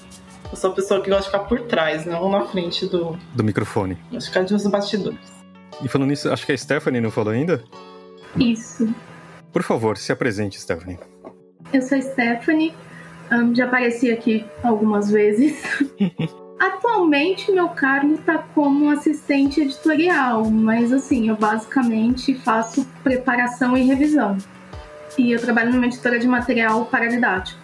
[0.51, 3.17] Eu sou a pessoa que gosta de ficar por trás, não na frente do.
[3.33, 3.97] Do microfone.
[4.11, 5.17] Gosto de ficar de uns bastidores.
[5.83, 7.63] E falando nisso, acho que a Stephanie não falou ainda?
[8.37, 8.93] Isso.
[9.51, 10.99] Por favor, se apresente, Stephanie.
[11.75, 12.73] Eu sou Stephanie.
[13.53, 15.61] Já apareci aqui algumas vezes.
[16.57, 24.37] Atualmente, meu cargo está como assistente editorial, mas assim, eu basicamente faço preparação e revisão.
[25.17, 27.59] E eu trabalho numa editora de material paradidático.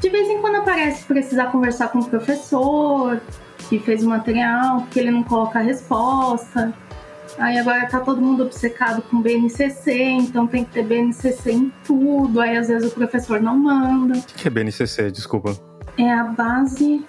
[0.00, 3.20] De vez em quando aparece precisar conversar com o professor
[3.68, 6.74] que fez o material, porque ele não coloca a resposta.
[7.38, 12.40] Aí agora tá todo mundo obcecado com BNCC, então tem que ter BNCC em tudo.
[12.40, 14.18] Aí às vezes o professor não manda.
[14.18, 15.10] O que é BNCC?
[15.10, 15.56] Desculpa.
[15.96, 17.04] É a base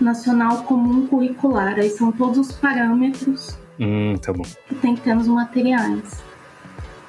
[0.00, 1.74] Nacional Comum Curricular.
[1.78, 4.44] Aí são todos os parâmetros hum, tá bom.
[4.68, 6.22] que tem que ter nos materiais.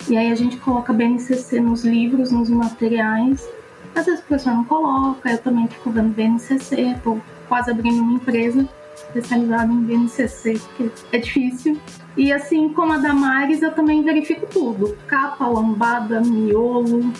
[0.08, 3.48] E aí a gente coloca BNCC nos livros, nos materiais.
[3.96, 8.14] Às vezes o professor não coloca, eu também fico vendo BNCC, tô quase abrindo uma
[8.14, 8.68] empresa
[9.08, 11.80] especializada em BNCC, porque é difícil.
[12.18, 17.14] E assim como a Damares, eu também verifico tudo: capa, lombada, miolo,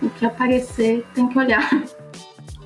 [0.00, 1.70] o que aparecer, tem que olhar.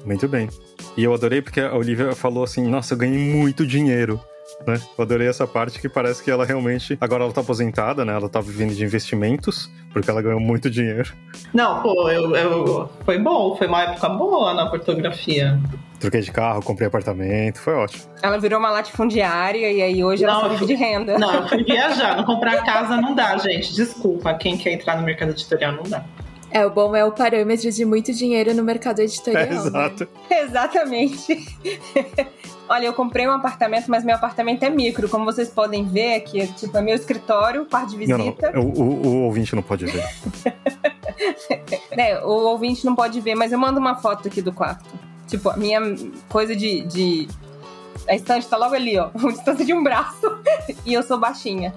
[0.05, 0.49] Muito bem.
[0.97, 4.21] E eu adorei porque a Olivia falou assim: Nossa, eu ganhei muito dinheiro.
[4.67, 4.81] Né?
[4.97, 6.97] Eu adorei essa parte que parece que ela realmente.
[7.01, 8.13] Agora ela tá aposentada, né?
[8.13, 11.13] Ela tá vivendo de investimentos, porque ela ganhou muito dinheiro.
[11.55, 15.59] Não, pô, eu, eu, foi bom, foi uma época boa na fotografia.
[16.01, 18.05] Troquei de carro, comprei apartamento, foi ótimo.
[18.23, 21.19] Ela virou uma latifundiária e aí hoje não, ela vive de renda.
[21.19, 23.75] Não, eu fui viajar, não comprar casa não dá, gente.
[23.75, 26.05] Desculpa, quem quer entrar no mercado editorial não dá.
[26.51, 29.43] É, o bom é o parâmetro de muito dinheiro no mercado editorial.
[29.43, 30.09] É, exato.
[30.31, 30.41] Né?
[30.41, 31.47] Exatamente.
[32.69, 35.09] Olha, eu comprei um apartamento, mas meu apartamento é micro.
[35.09, 38.53] Como vocês podem ver aqui, é, tipo, é meu escritório, quarto de visita.
[38.53, 38.71] Não, não.
[38.71, 40.05] O, o, o, ouvinte não pode ver.
[41.91, 45.08] é, o ouvinte não pode ver, mas eu mando uma foto aqui do quarto.
[45.29, 45.81] Tipo, a minha
[46.29, 46.83] coisa de.
[46.83, 47.29] de...
[48.09, 49.11] A estante tá logo ali, ó.
[49.15, 50.27] Uma distância de um braço.
[50.85, 51.75] e eu sou baixinha.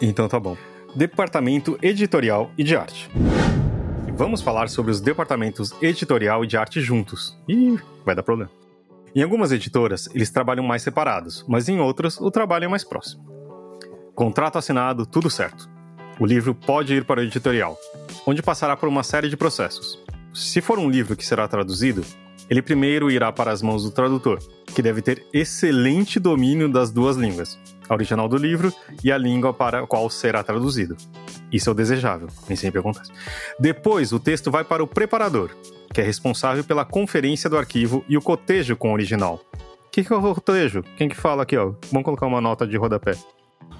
[0.00, 0.56] então tá bom.
[0.94, 3.10] Departamento Editorial e de Arte.
[4.16, 7.36] Vamos falar sobre os departamentos editorial e de arte juntos.
[7.48, 8.50] Ih, vai dar problema.
[9.12, 13.24] Em algumas editoras, eles trabalham mais separados, mas em outras, o trabalho é mais próximo.
[14.14, 15.68] Contrato assinado, tudo certo.
[16.20, 17.76] O livro pode ir para o editorial,
[18.24, 20.03] onde passará por uma série de processos.
[20.34, 22.04] Se for um livro que será traduzido,
[22.50, 24.40] ele primeiro irá para as mãos do tradutor,
[24.74, 27.56] que deve ter excelente domínio das duas línguas,
[27.88, 30.96] a original do livro e a língua para a qual será traduzido.
[31.52, 33.12] Isso é o desejável, nem sempre acontece.
[33.60, 35.50] Depois, o texto vai para o preparador,
[35.92, 39.40] que é responsável pela conferência do arquivo e o cotejo com o original.
[39.86, 40.82] O que, que é o cotejo?
[40.96, 41.72] Quem que fala aqui, ó?
[41.92, 43.14] Vamos colocar uma nota de rodapé.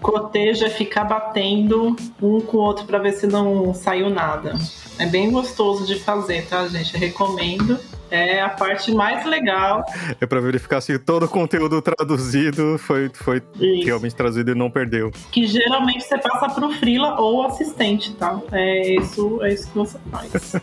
[0.00, 4.56] Cotejo é ficar batendo um com o outro para ver se não saiu nada.
[4.98, 6.94] É bem gostoso de fazer, tá, gente?
[6.94, 7.78] Eu recomendo.
[8.10, 9.84] É a parte mais legal.
[10.20, 13.42] É para verificar se todo o conteúdo traduzido foi, foi
[13.82, 15.10] realmente traduzido e não perdeu.
[15.32, 18.40] Que geralmente você passa pro freela ou assistente, tá?
[18.52, 20.30] É isso, é isso que você faz.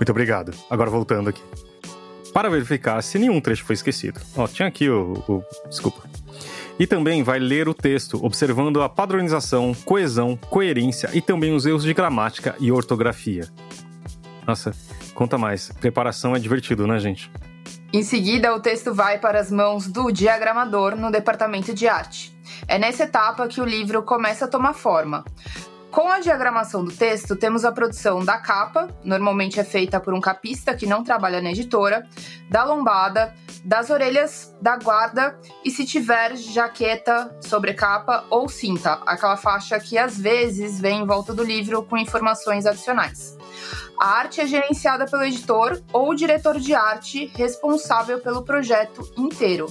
[0.00, 0.52] Muito obrigado.
[0.68, 1.42] Agora voltando aqui.
[2.32, 4.20] Para verificar se nenhum trecho foi esquecido.
[4.36, 6.09] Ó, tinha aqui o, o desculpa.
[6.80, 11.84] E também vai ler o texto, observando a padronização, coesão, coerência e também os erros
[11.84, 13.46] de gramática e ortografia.
[14.46, 14.72] Nossa,
[15.14, 15.70] conta mais.
[15.78, 17.30] Preparação é divertido, né, gente?
[17.92, 22.34] Em seguida, o texto vai para as mãos do diagramador no departamento de arte.
[22.66, 25.22] É nessa etapa que o livro começa a tomar forma.
[25.90, 30.20] Com a diagramação do texto, temos a produção da capa, normalmente é feita por um
[30.20, 32.06] capista que não trabalha na editora,
[32.48, 39.80] da lombada, das orelhas, da guarda e se tiver jaqueta, sobrecapa ou cinta, aquela faixa
[39.80, 43.36] que às vezes vem em volta do livro com informações adicionais.
[44.00, 49.66] A arte é gerenciada pelo editor ou diretor de arte responsável pelo projeto inteiro.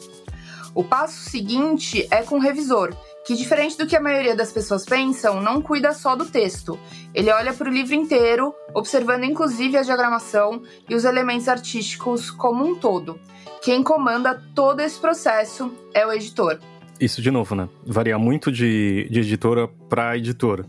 [0.79, 4.85] O passo seguinte é com o revisor, que, diferente do que a maioria das pessoas
[4.85, 6.79] pensam, não cuida só do texto.
[7.13, 12.65] Ele olha para o livro inteiro, observando inclusive a diagramação e os elementos artísticos como
[12.65, 13.19] um todo.
[13.61, 16.57] Quem comanda todo esse processo é o editor.
[16.97, 17.67] Isso, de novo, né?
[17.85, 20.65] Varia muito de, de editora para editora.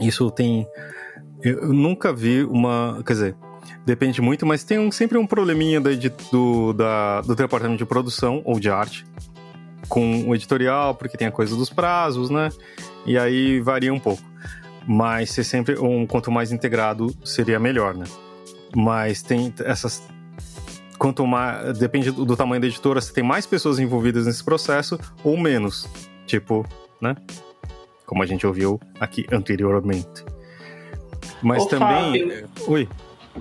[0.00, 0.66] Isso tem.
[1.40, 3.00] Eu nunca vi uma.
[3.06, 3.36] Quer dizer,
[3.84, 5.90] depende muito, mas tem um, sempre um probleminha da,
[6.30, 9.04] do, da, do departamento de produção ou de arte
[9.88, 12.48] com o editorial, porque tem a coisa dos prazos, né?
[13.04, 14.22] E aí varia um pouco.
[14.86, 18.04] Mas ser sempre um quanto mais integrado seria melhor, né?
[18.74, 20.02] Mas tem essas
[20.98, 24.98] quanto mais depende do, do tamanho da editora, se tem mais pessoas envolvidas nesse processo
[25.22, 25.88] ou menos.
[26.26, 26.66] Tipo,
[27.00, 27.14] né?
[28.06, 30.24] Como a gente ouviu aqui anteriormente.
[31.42, 32.48] Mas Ô, também, Fábio.
[32.66, 32.88] oi.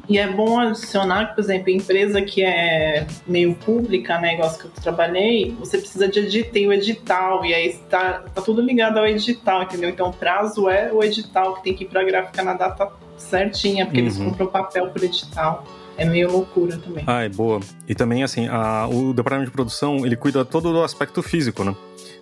[0.09, 4.71] E é bom adicionar, por exemplo, empresa que é meio pública, né, negócio que eu
[4.81, 9.07] trabalhei, você precisa de editar, tem o edital, e aí está tá tudo ligado ao
[9.07, 9.89] edital, entendeu?
[9.89, 12.91] Então o prazo é o edital que tem que ir para a gráfica na data
[13.17, 14.05] certinha, porque uhum.
[14.05, 15.63] eles compram papel por edital
[15.97, 17.03] é meio loucura também.
[17.05, 17.59] Ah, é boa.
[17.87, 21.75] E também, assim, a, o departamento de produção, ele cuida todo do aspecto físico, né?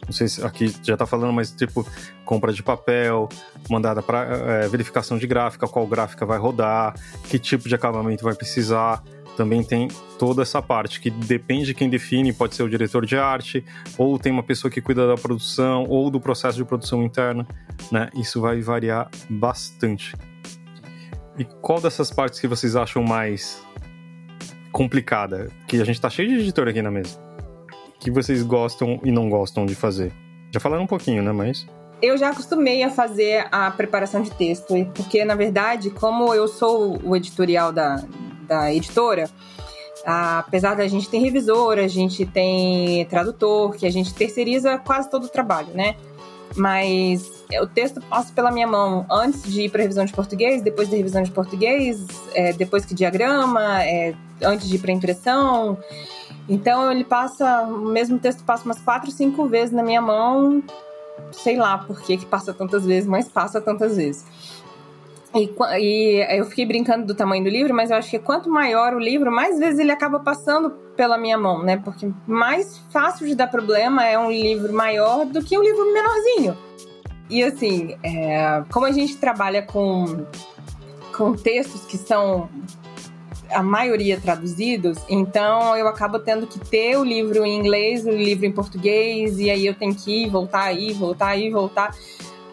[0.05, 1.85] Não sei se aqui já tá falando, mas tipo,
[2.25, 3.29] compra de papel,
[3.69, 6.95] mandada para é, verificação de gráfica, qual gráfica vai rodar,
[7.29, 9.03] que tipo de acabamento vai precisar.
[9.37, 9.87] Também tem
[10.19, 13.63] toda essa parte que depende de quem define, pode ser o diretor de arte,
[13.97, 17.47] ou tem uma pessoa que cuida da produção, ou do processo de produção interna,
[17.91, 18.09] né?
[18.13, 20.13] Isso vai variar bastante.
[21.37, 23.63] E qual dessas partes que vocês acham mais
[24.71, 25.49] complicada?
[25.65, 27.30] Que a gente tá cheio de editor aqui na mesa.
[28.01, 30.11] Que vocês gostam e não gostam de fazer?
[30.51, 31.31] Já falaram um pouquinho, né?
[31.31, 31.67] Mas.
[32.01, 36.99] Eu já acostumei a fazer a preparação de texto, porque, na verdade, como eu sou
[37.03, 38.03] o editorial da,
[38.47, 39.29] da editora,
[40.03, 45.25] apesar da gente ter revisor, a gente tem tradutor, que a gente terceiriza quase todo
[45.25, 45.95] o trabalho, né?
[46.55, 50.89] Mas o texto passa pela minha mão antes de ir para revisão de português, depois
[50.89, 55.77] da revisão de português, é, depois que diagrama, é, antes de ir para impressão.
[56.49, 60.63] Então ele passa, o mesmo texto passa umas quatro, cinco vezes na minha mão.
[61.31, 64.25] Sei lá por que, que passa tantas vezes, mas passa tantas vezes.
[65.33, 65.49] E,
[65.79, 68.99] e, eu fiquei brincando do tamanho do livro, mas eu acho que quanto maior o
[68.99, 71.77] livro, mais vezes ele acaba passando pela minha mão, né?
[71.77, 76.57] Porque mais fácil de dar problema é um livro maior do que um livro menorzinho.
[77.29, 80.25] E assim, é, como a gente trabalha com,
[81.15, 82.49] com textos que são
[83.53, 88.45] a maioria traduzidos, então eu acabo tendo que ter o livro em inglês, o livro
[88.45, 91.95] em português, e aí eu tenho que ir, voltar aí, voltar aí, voltar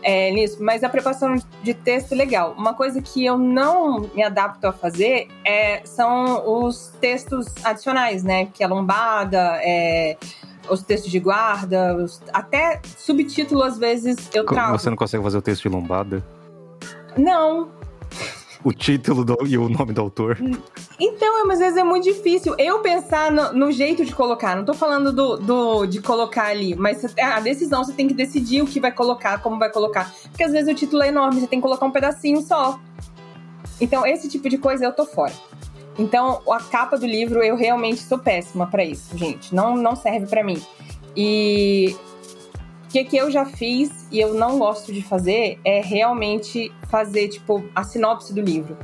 [0.03, 0.63] é, nisso.
[0.63, 2.55] Mas a preparação de texto é legal.
[2.57, 8.47] Uma coisa que eu não me adapto a fazer é, são os textos adicionais, né?
[8.47, 10.17] Que é lombada, é,
[10.71, 14.79] os textos de guarda, os, até subtítulo às vezes eu travo.
[14.79, 16.25] Você não consegue fazer o texto de lombada?
[17.17, 17.71] Não.
[18.65, 20.39] O título do, e o nome do autor.
[20.99, 24.57] Então, mas às vezes é muito difícil eu pensar no, no, jeito de colocar.
[24.57, 28.63] Não tô falando do, do, de colocar ali, mas a decisão você tem que decidir
[28.63, 30.13] o que vai colocar, como vai colocar.
[30.25, 32.79] Porque às vezes o título é enorme, você tem que colocar um pedacinho só.
[33.81, 35.33] Então, esse tipo de coisa eu tô fora.
[35.99, 39.55] Então, a capa do livro eu realmente sou péssima para isso, gente.
[39.55, 40.61] Não, não serve para mim.
[41.17, 41.97] E
[42.89, 47.29] O que, que eu já fiz e eu não gosto de fazer é realmente fazer,
[47.29, 48.79] tipo, a sinopse do livro.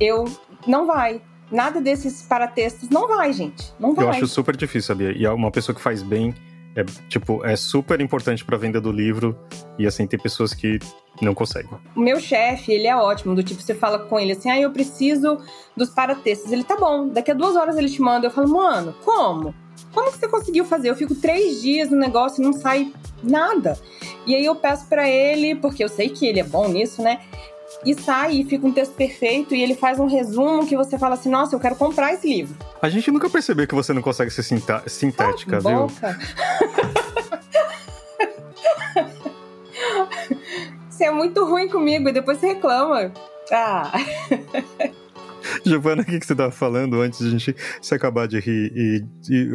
[0.00, 0.24] Eu.
[0.66, 1.22] Não vai.
[1.48, 3.72] Nada desses paratextos não vai, gente.
[3.78, 4.06] Não vai.
[4.06, 5.16] Eu acho super difícil, sabia?
[5.16, 6.34] E é uma pessoa que faz bem
[6.74, 9.38] é, tipo, é super importante pra venda do livro.
[9.78, 10.80] E assim, tem pessoas que
[11.24, 11.70] não conseguem.
[11.94, 13.34] O meu chefe, ele é ótimo.
[13.34, 15.38] Do tipo, você fala com ele assim, ah, eu preciso
[15.76, 16.52] dos paratextos.
[16.52, 18.26] Ele, tá bom, daqui a duas horas ele te manda.
[18.26, 19.54] Eu falo, mano, como?
[19.92, 20.90] Como que você conseguiu fazer?
[20.90, 23.78] Eu fico três dias no negócio e não sai nada.
[24.26, 27.20] E aí eu peço para ele, porque eu sei que ele é bom nisso, né?
[27.84, 31.14] e sai e fica um texto perfeito e ele faz um resumo que você fala
[31.14, 32.56] assim, nossa, eu quero comprar esse livro.
[32.80, 34.42] A gente nunca percebeu que você não consegue ser
[34.86, 35.86] sintética, viu?
[40.98, 43.12] você é muito ruim comigo e depois você reclama.
[43.52, 43.92] Ah.
[45.64, 48.72] Giovana, o que, que você estava falando antes de a gente se acabar de rir
[48.74, 49.48] e, e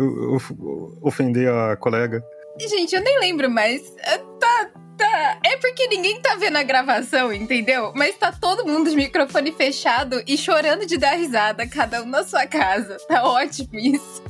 [1.01, 2.23] ofender a colega?
[2.57, 3.93] Gente, eu nem lembro mais.
[4.39, 7.91] Tá, Tá, é porque ninguém tá vendo a gravação, entendeu?
[7.95, 12.23] Mas tá todo mundo de microfone fechado e chorando de dar risada, cada um na
[12.23, 12.97] sua casa.
[13.07, 14.21] Tá ótimo isso.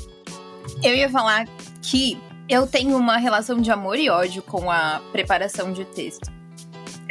[0.81, 1.45] Eu ia falar
[1.81, 6.31] que eu tenho uma relação de amor e ódio com a preparação de texto.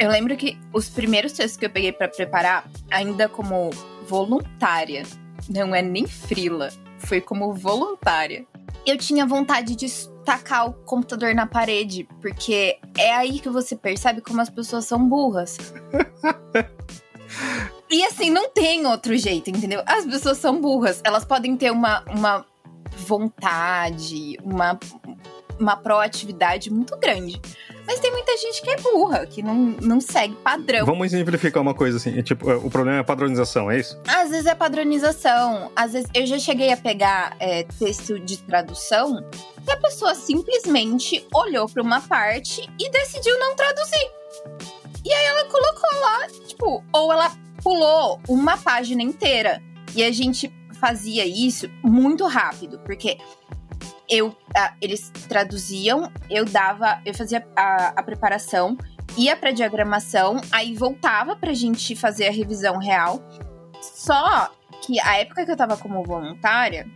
[0.03, 3.69] Eu lembro que os primeiros textos que eu peguei para preparar, ainda como
[4.05, 5.03] voluntária,
[5.47, 8.45] não é nem frila, foi como voluntária.
[8.85, 9.87] Eu tinha vontade de
[10.25, 15.07] tacar o computador na parede, porque é aí que você percebe como as pessoas são
[15.07, 15.57] burras.
[17.89, 19.83] e assim, não tem outro jeito, entendeu?
[19.85, 20.99] As pessoas são burras.
[21.05, 22.45] Elas podem ter uma, uma
[23.07, 24.77] vontade, uma,
[25.57, 27.39] uma proatividade muito grande.
[27.85, 30.85] Mas tem muita gente que é burra, que não, não segue padrão.
[30.85, 32.21] Vamos simplificar uma coisa assim.
[32.21, 33.99] Tipo, o problema é padronização, é isso?
[34.07, 35.71] Às vezes é padronização.
[35.75, 39.23] Às vezes eu já cheguei a pegar é, texto de tradução
[39.65, 44.11] que a pessoa simplesmente olhou para uma parte e decidiu não traduzir.
[45.05, 49.61] E aí ela colocou lá, tipo, ou ela pulou uma página inteira.
[49.95, 53.17] E a gente fazia isso muito rápido, porque
[54.09, 58.77] eu, a, eles traduziam, eu dava, eu fazia a, a preparação,
[59.17, 63.21] ia para diagramação, aí voltava pra gente fazer a revisão real.
[63.81, 66.89] Só que a época que eu tava como voluntária,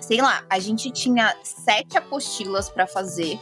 [0.00, 3.38] sei lá, a gente tinha sete apostilas para fazer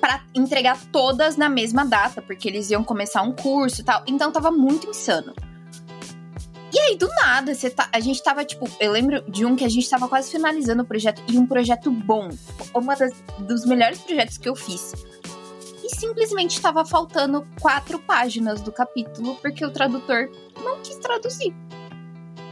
[0.00, 4.04] para entregar todas na mesma data, porque eles iam começar um curso e tal.
[4.06, 5.34] Então tava muito insano.
[6.72, 9.68] E aí, do nada, tá, a gente tava, tipo, eu lembro de um que a
[9.68, 12.28] gente tava quase finalizando o projeto, e um projeto bom.
[12.74, 14.92] Uma das, dos melhores projetos que eu fiz.
[15.84, 20.28] E simplesmente tava faltando quatro páginas do capítulo, porque o tradutor
[20.62, 21.54] não quis traduzir.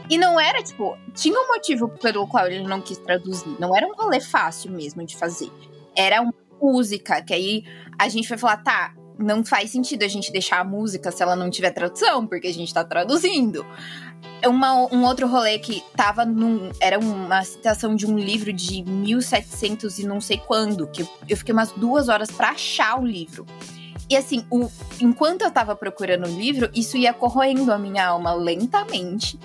[0.09, 3.55] E não era, tipo, tinha um motivo pelo qual ele não quis traduzir.
[3.59, 5.51] Não era um rolê fácil mesmo de fazer.
[5.95, 7.63] Era uma música, que aí
[7.99, 11.35] a gente foi falar, tá, não faz sentido a gente deixar a música se ela
[11.35, 13.65] não tiver tradução, porque a gente tá traduzindo.
[14.45, 16.69] Uma, um outro rolê que tava num.
[16.79, 21.53] Era uma citação de um livro de 1700 e não sei quando, que eu fiquei
[21.53, 23.45] umas duas horas para achar o livro.
[24.09, 24.69] E assim, o,
[25.01, 29.39] enquanto eu tava procurando o livro, isso ia corroendo a minha alma lentamente.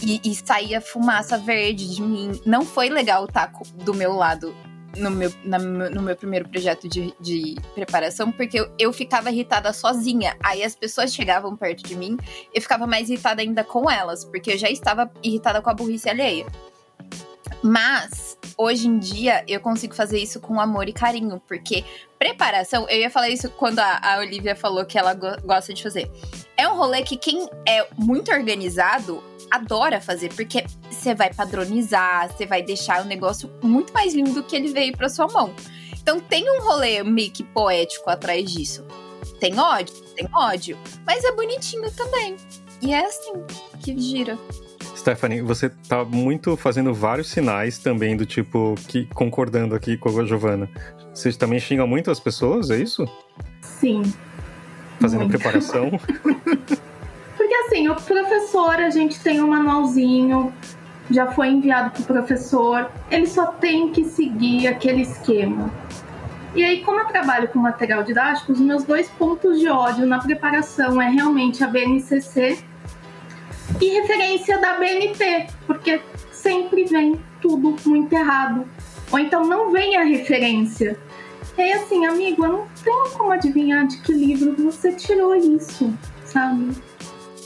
[0.00, 2.40] E, e saía fumaça verde de mim.
[2.44, 4.54] Não foi legal estar tá do meu lado
[4.96, 9.72] no meu, na, no meu primeiro projeto de, de preparação, porque eu, eu, ficava irritada
[9.72, 10.36] sozinha.
[10.42, 12.16] Aí as pessoas chegavam perto de mim,
[12.54, 16.08] eu ficava mais irritada ainda com elas, porque eu já estava irritada com a burrice
[16.08, 16.46] alheia.
[17.62, 21.84] Mas, hoje em dia, eu consigo fazer isso com amor e carinho, porque
[22.18, 25.82] preparação, eu ia falar isso quando a, a Olivia falou que ela go gosta de
[25.82, 26.10] fazer.
[26.56, 29.22] É um rolê que quem é muito organizado
[29.52, 34.42] adora fazer, porque você vai padronizar, você vai deixar o negócio muito mais lindo do
[34.42, 35.52] que ele veio para sua mão.
[36.00, 38.84] Então tem um rolê meio que poético atrás disso.
[39.38, 39.94] Tem ódio?
[40.16, 40.78] Tem ódio.
[41.06, 42.36] Mas é bonitinho também.
[42.80, 43.32] E é assim
[43.80, 44.38] que gira.
[44.96, 50.24] Stephanie, você tá muito fazendo vários sinais também do tipo que concordando aqui com a
[50.24, 50.68] Giovana.
[51.14, 53.06] Você também xinga muito as pessoas, é isso?
[53.60, 54.02] Sim.
[55.00, 55.38] Fazendo muito.
[55.38, 55.90] preparação.
[57.72, 60.52] Assim, o professor, a gente tem um manualzinho,
[61.10, 65.72] já foi enviado pro professor, ele só tem que seguir aquele esquema.
[66.54, 70.18] E aí, como eu trabalho com material didático, os meus dois pontos de ódio na
[70.18, 72.62] preparação é realmente a BNCC
[73.80, 78.66] e referência da BNT, porque sempre vem tudo muito errado.
[79.10, 80.98] Ou então não vem a referência.
[81.56, 85.90] E aí, assim, amigo, eu não tenho como adivinhar de que livro você tirou isso,
[86.22, 86.91] sabe?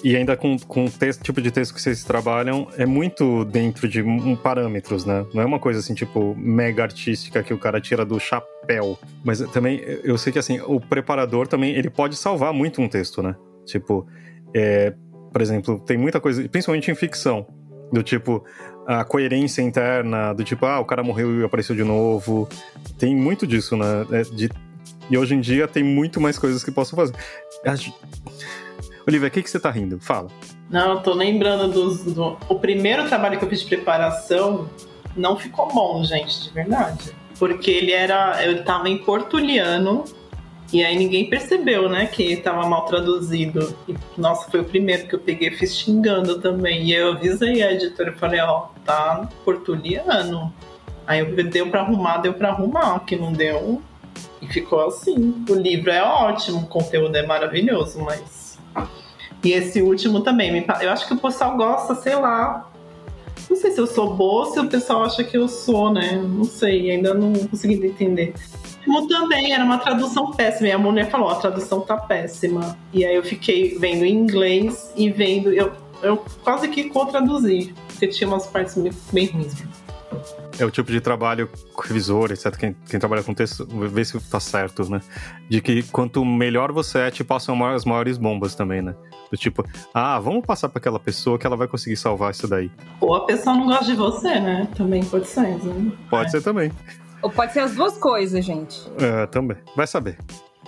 [0.05, 3.89] E ainda com, com o texto, tipo de texto que vocês trabalham, é muito dentro
[3.89, 5.25] de um, parâmetros, né?
[5.33, 8.99] Não é uma coisa assim, tipo, mega artística que o cara tira do chapéu.
[9.25, 13.23] Mas também, eu sei que assim, o preparador também, ele pode salvar muito um texto,
[13.23, 13.35] né?
[13.65, 14.07] Tipo,
[14.55, 14.95] é,
[15.33, 17.47] por exemplo, tem muita coisa, principalmente em ficção,
[17.93, 18.45] do tipo,
[18.87, 22.49] a coerência interna, do tipo, ah, o cara morreu e apareceu de novo.
[22.99, 24.07] Tem muito disso, né?
[24.13, 24.51] É, de,
[25.11, 27.15] e hoje em dia tem muito mais coisas que posso fazer.
[29.07, 30.01] Olivia, o que, que você tá rindo?
[30.01, 30.29] Fala.
[30.69, 32.37] Não, eu tô lembrando dos, do.
[32.49, 34.69] O primeiro trabalho que eu fiz de preparação
[35.17, 37.13] não ficou bom, gente, de verdade.
[37.39, 38.45] Porque ele era.
[38.45, 40.05] Eu tava em portuliano.
[40.73, 43.73] E aí ninguém percebeu, né, que estava mal traduzido.
[43.87, 46.83] E, nossa, foi o primeiro que eu peguei fiz xingando também.
[46.83, 50.53] E eu avisei a editora e falei, ó, tá portuliano.
[51.07, 53.81] Aí eu deu para arrumar, deu para arrumar, que não deu.
[54.43, 55.45] E ficou assim.
[55.49, 58.46] O livro é ótimo, o conteúdo é maravilhoso, mas
[59.43, 62.71] e esse último também, eu acho que o pessoal gosta, sei lá.
[63.49, 66.17] Não sei se eu sou boa se o pessoal acha que eu sou, né?
[66.17, 68.35] Não sei, ainda não consegui entender.
[68.85, 70.69] Como também era uma tradução péssima.
[70.69, 72.77] E a mulher falou: a tradução tá péssima.
[72.93, 75.53] E aí eu fiquei vendo em inglês e vendo.
[75.53, 75.73] Eu,
[76.03, 78.77] eu quase que co-traduzi, porque tinha umas partes
[79.13, 79.65] bem ruins.
[80.59, 81.51] É o tipo de trabalho
[81.83, 82.57] revisor, etc.
[82.57, 85.01] Quem, quem trabalha com texto, vê se tá certo, né?
[85.49, 88.95] De que quanto melhor você é, te passam as maiores bombas também, né?
[89.31, 92.71] Do tipo, ah, vamos passar para aquela pessoa que ela vai conseguir salvar isso daí.
[93.01, 94.69] Ou a pessoa não gosta de você, né?
[94.75, 95.59] Também pode ser.
[95.59, 95.93] Né?
[96.09, 96.31] Pode é.
[96.31, 96.73] ser também.
[97.23, 98.81] Ou pode ser as duas coisas, gente.
[98.99, 99.57] É, também.
[99.75, 100.19] Vai saber.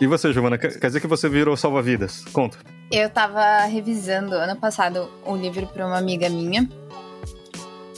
[0.00, 2.24] E você, Giovana, quer dizer que você virou salva-vidas?
[2.32, 2.58] Conta.
[2.90, 6.68] Eu tava revisando ano passado um livro para uma amiga minha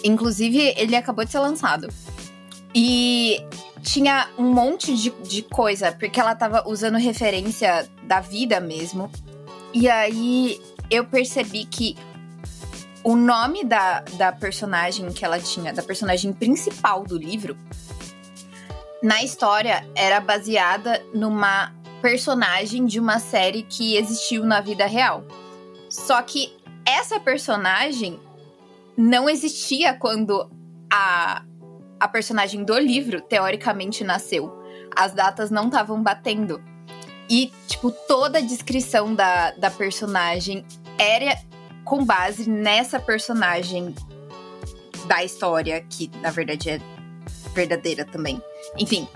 [0.05, 1.88] Inclusive, ele acabou de ser lançado.
[2.74, 3.44] E
[3.82, 9.11] tinha um monte de, de coisa, porque ela tava usando referência da vida mesmo.
[9.72, 11.96] E aí eu percebi que
[13.03, 17.57] o nome da, da personagem que ela tinha, da personagem principal do livro,
[19.03, 21.72] na história era baseada numa
[22.03, 25.24] personagem de uma série que existiu na vida real.
[25.88, 28.20] Só que essa personagem
[28.97, 30.51] não existia quando
[30.91, 31.43] a,
[31.99, 34.53] a personagem do livro, teoricamente, nasceu.
[34.95, 36.61] As datas não estavam batendo.
[37.28, 40.64] E, tipo, toda a descrição da, da personagem
[40.99, 41.38] era
[41.84, 43.95] com base nessa personagem
[45.07, 46.80] da história, que na verdade é
[47.55, 48.43] verdadeira também.
[48.76, 49.09] Enfim.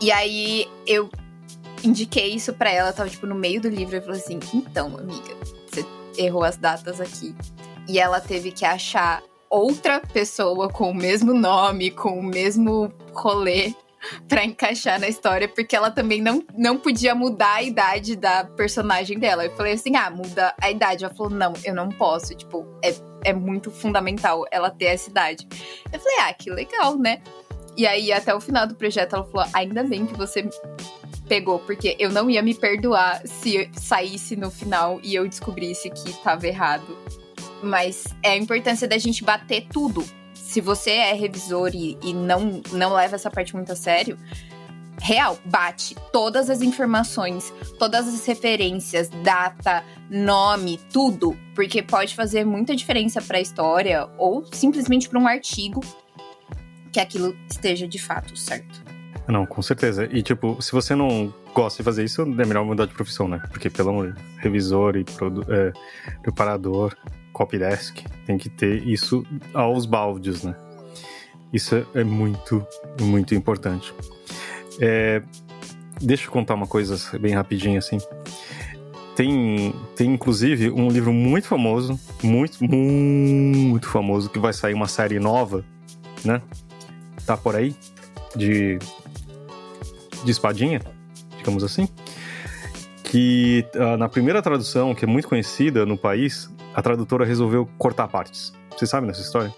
[0.00, 1.10] E aí eu
[1.82, 5.34] indiquei isso para ela, tava tipo no meio do livro e falou assim: "Então, amiga,
[5.66, 5.84] você
[6.16, 7.34] errou as datas aqui
[7.88, 13.72] e ela teve que achar outra pessoa com o mesmo nome, com o mesmo rolê
[14.28, 19.18] para encaixar na história, porque ela também não, não podia mudar a idade da personagem
[19.18, 19.44] dela.
[19.44, 21.04] Eu falei assim: ah, muda a idade.
[21.04, 22.34] Ela falou: não, eu não posso.
[22.34, 25.46] Tipo, é, é muito fundamental ela ter essa idade.
[25.92, 27.22] Eu falei: ah, que legal, né?
[27.76, 30.48] E aí, até o final do projeto, ela falou: ainda bem que você
[31.28, 36.12] pegou, porque eu não ia me perdoar se saísse no final e eu descobrisse que
[36.22, 36.98] tava errado
[37.62, 40.04] mas é a importância da gente bater tudo.
[40.34, 44.18] Se você é revisor e, e não, não leva essa parte muito a sério,
[45.00, 52.74] real, bate todas as informações, todas as referências, data, nome, tudo, porque pode fazer muita
[52.74, 55.80] diferença para a história ou simplesmente para um artigo
[56.92, 58.82] que aquilo esteja de fato certo.
[59.26, 60.08] Não, com certeza.
[60.12, 63.42] E tipo, se você não gosta de fazer isso, é melhor mudar de profissão, né?
[63.50, 65.04] Porque pelo amor, revisor e
[65.48, 65.72] é,
[66.22, 66.96] preparador
[67.34, 70.54] copydesk tem que ter isso aos baldes, né?
[71.52, 72.66] Isso é muito,
[73.00, 73.92] muito importante.
[74.80, 75.22] É,
[76.00, 77.98] deixa eu contar uma coisa bem rapidinho assim.
[79.14, 85.20] Tem, tem inclusive um livro muito famoso, muito, muito famoso, que vai sair uma série
[85.20, 85.64] nova,
[86.24, 86.42] né?
[87.24, 87.76] Tá por aí,
[88.34, 88.78] de,
[90.24, 90.80] de espadinha,
[91.36, 91.88] digamos assim.
[93.04, 98.08] Que uh, na primeira tradução, que é muito conhecida no país, a tradutora resolveu cortar
[98.08, 98.52] partes.
[98.70, 99.54] Você sabe dessa história?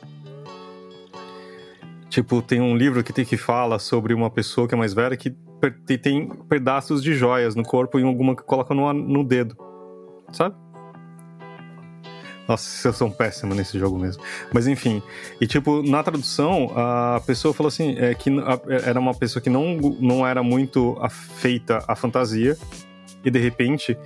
[2.10, 5.16] Tipo, tem um livro que tem que fala sobre uma pessoa que é mais velha
[5.16, 5.34] que
[5.98, 9.56] tem pedaços de joias no corpo e alguma que coloca no, no dedo.
[10.32, 10.54] Sabe?
[12.46, 14.22] Nossa, eu sou um péssimo nesse jogo mesmo.
[14.52, 15.02] Mas enfim.
[15.40, 18.30] E tipo, na tradução, a pessoa falou assim: é, que
[18.84, 22.56] era uma pessoa que não, não era muito afeita à fantasia
[23.26, 23.98] e de repente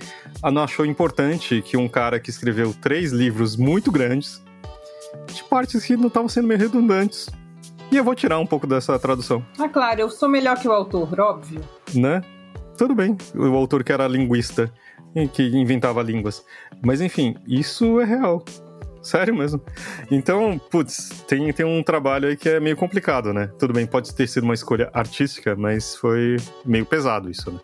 [0.51, 4.43] não achou importante que um cara que escreveu três livros muito grandes,
[5.31, 7.29] de partes que não estavam sendo meio redundantes.
[7.91, 9.45] E eu vou tirar um pouco dessa tradução.
[9.59, 11.61] Ah, claro, eu sou melhor que o autor, óbvio.
[11.93, 12.21] Né?
[12.77, 13.15] Tudo bem.
[13.35, 14.73] O autor que era linguista
[15.33, 16.43] que inventava línguas.
[16.83, 18.43] Mas enfim, isso é real.
[19.03, 19.61] Sério mesmo.
[20.09, 23.51] Então, putz, tem, tem um trabalho aí que é meio complicado, né?
[23.59, 27.59] Tudo bem, pode ter sido uma escolha artística, mas foi meio pesado isso, né?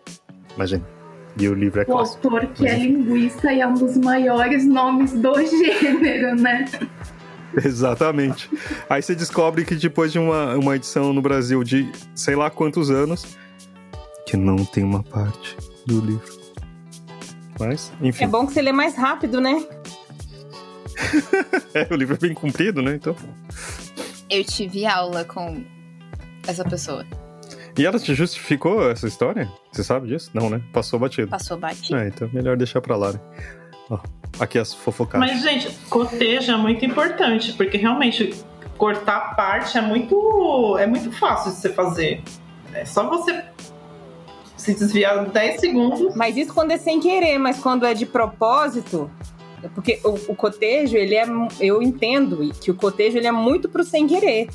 [0.54, 0.97] Imagina.
[1.38, 2.28] E o livro é O clássico.
[2.28, 6.64] autor que Mas é linguista e é um dos maiores nomes do gênero, né?
[7.64, 8.50] Exatamente.
[8.90, 12.90] Aí você descobre que depois de uma, uma edição no Brasil de sei lá quantos
[12.90, 13.36] anos,
[14.26, 16.38] que não tem uma parte do livro.
[17.58, 18.24] Mas, enfim.
[18.24, 19.64] É bom que você lê mais rápido, né?
[21.74, 22.94] É, o livro é bem comprido, né?
[22.96, 23.14] Então.
[24.28, 25.64] Eu tive aula com
[26.46, 27.06] essa pessoa.
[27.78, 29.48] E ela te justificou essa história?
[29.70, 30.30] Você sabe disso?
[30.34, 30.60] Não, né?
[30.72, 31.28] Passou batido.
[31.28, 31.96] Passou batido.
[31.96, 33.20] É, então melhor deixar pra lá, né?
[33.88, 33.98] Ó,
[34.40, 35.30] aqui as fofocadas.
[35.30, 38.34] Mas, gente, cotejo é muito importante, porque realmente
[38.76, 42.22] cortar parte é muito, é muito fácil de você fazer.
[42.74, 43.44] É só você
[44.56, 46.16] se desviar 10 segundos.
[46.16, 49.08] Mas isso quando é sem querer, mas quando é de propósito,
[49.62, 51.24] é porque o, o cotejo, ele é.
[51.60, 54.48] Eu entendo que o cotejo ele é muito pro sem querer.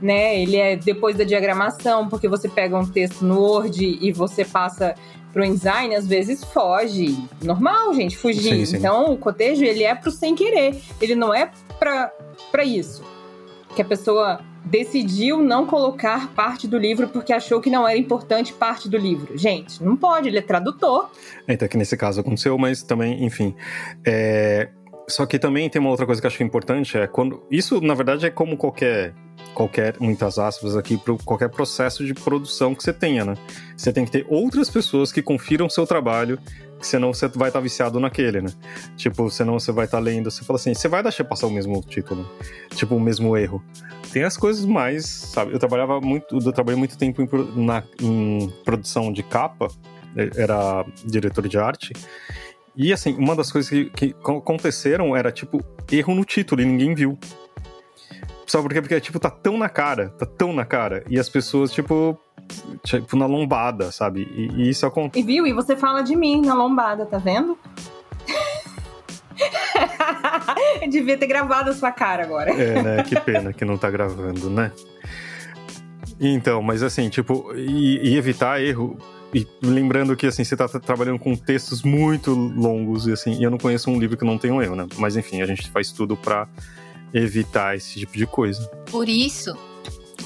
[0.00, 0.40] Né?
[0.40, 4.94] Ele é depois da diagramação, porque você pega um texto no Word e você passa
[5.32, 7.16] pro InDesign, às vezes foge.
[7.42, 8.60] Normal, gente, fugir.
[8.60, 8.76] Sim, sim.
[8.78, 10.76] Então, o cotejo, ele é pro sem querer.
[11.00, 12.10] Ele não é pra,
[12.50, 13.02] pra isso.
[13.74, 18.52] Que a pessoa decidiu não colocar parte do livro porque achou que não era importante
[18.52, 19.36] parte do livro.
[19.36, 21.10] Gente, não pode, ele é tradutor.
[21.46, 23.54] É, então que nesse caso aconteceu, mas também, enfim.
[24.06, 24.68] É...
[25.08, 27.42] Só que também tem uma outra coisa que eu acho que é importante, é quando.
[27.50, 29.12] Isso, na verdade, é como qualquer.
[29.54, 33.34] Qualquer, muitas aspas aqui, para qualquer processo de produção que você tenha, né?
[33.76, 36.38] Você tem que ter outras pessoas que confiram seu trabalho,
[36.78, 38.50] que senão você vai estar viciado naquele, né?
[38.96, 41.80] Tipo, senão você vai estar lendo, você fala assim, você vai deixar passar o mesmo
[41.82, 42.26] título,
[42.74, 43.62] tipo, o mesmo erro.
[44.12, 45.52] Tem as coisas mais, sabe?
[45.52, 49.68] Eu trabalhava muito, eu trabalhei muito tempo em, na, em produção de capa,
[50.16, 51.92] era diretor de arte.
[52.74, 56.94] E assim, uma das coisas que, que aconteceram era tipo erro no título e ninguém
[56.94, 57.18] viu.
[58.50, 58.80] Sabe por quê?
[58.82, 61.04] Porque tipo, tá tão na cara, tá tão na cara.
[61.08, 62.18] E as pessoas, tipo,
[62.82, 64.22] tipo na lombada, sabe?
[64.34, 65.20] E, e isso acontece.
[65.24, 65.46] E viu?
[65.46, 67.56] E você fala de mim na lombada, tá vendo?
[70.82, 72.50] Eu devia ter gravado a sua cara agora.
[72.50, 73.02] É, né?
[73.04, 74.72] Que pena que não tá gravando, né?
[76.20, 78.98] Então, mas assim, tipo, e, e evitar erro.
[79.32, 83.44] E lembrando que, assim, você tá tra- trabalhando com textos muito longos, e assim, e
[83.44, 84.86] eu não conheço um livro que não tenha um erro, né?
[84.98, 86.48] Mas enfim, a gente faz tudo pra
[87.12, 88.66] evitar esse tipo de coisa.
[88.90, 89.56] Por isso,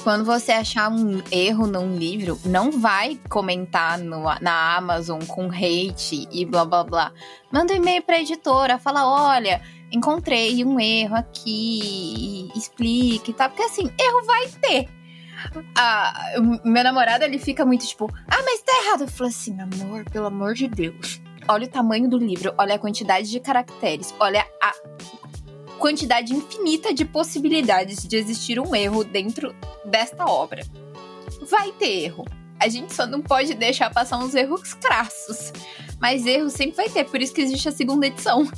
[0.03, 6.27] quando você achar um erro num livro, não vai comentar no- na Amazon com hate
[6.31, 7.11] e blá blá blá.
[7.51, 9.61] Manda um e-mail pra editora, fala: olha,
[9.91, 13.49] encontrei um erro aqui, explique e tal.
[13.49, 14.89] Porque assim, erro vai ter.
[15.75, 16.13] Ah,
[16.63, 19.01] meu namorado, ele fica muito tipo, ah, mas tá errado.
[19.01, 21.21] Eu falo assim, amor, pelo amor de Deus.
[21.47, 24.71] Olha o tamanho do livro, olha a quantidade de caracteres, olha a
[25.75, 29.55] quantidade infinita de possibilidades de existir um erro dentro
[29.85, 30.63] desta obra.
[31.49, 32.25] Vai ter erro.
[32.59, 35.51] A gente só não pode deixar passar uns erros crassos.
[35.99, 38.49] Mas erro sempre vai ter, por isso que existe a segunda edição.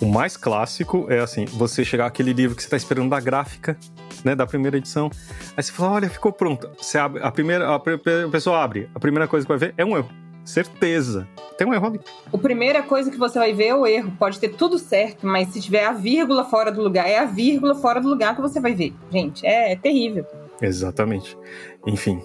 [0.00, 3.78] O mais clássico é assim, você chegar aquele livro que você tá esperando da gráfica,
[4.24, 5.10] né, da primeira edição.
[5.56, 6.70] Aí você fala, olha, ficou pronto.
[6.78, 9.84] Você abre, a primeira, a, a pessoa abre, a primeira coisa que vai ver é
[9.84, 10.10] um erro.
[10.50, 11.28] Certeza.
[11.56, 12.00] Tem um erro ali.
[12.32, 14.12] A primeira coisa que você vai ver é o erro.
[14.18, 17.74] Pode ter tudo certo, mas se tiver a vírgula fora do lugar, é a vírgula
[17.74, 18.92] fora do lugar que você vai ver.
[19.12, 20.26] Gente, é, é terrível.
[20.60, 21.38] Exatamente.
[21.86, 22.20] Enfim,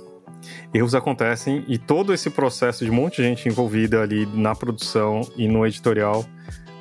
[0.74, 5.22] erros acontecem e todo esse processo de um monte de gente envolvida ali na produção
[5.38, 6.26] e no editorial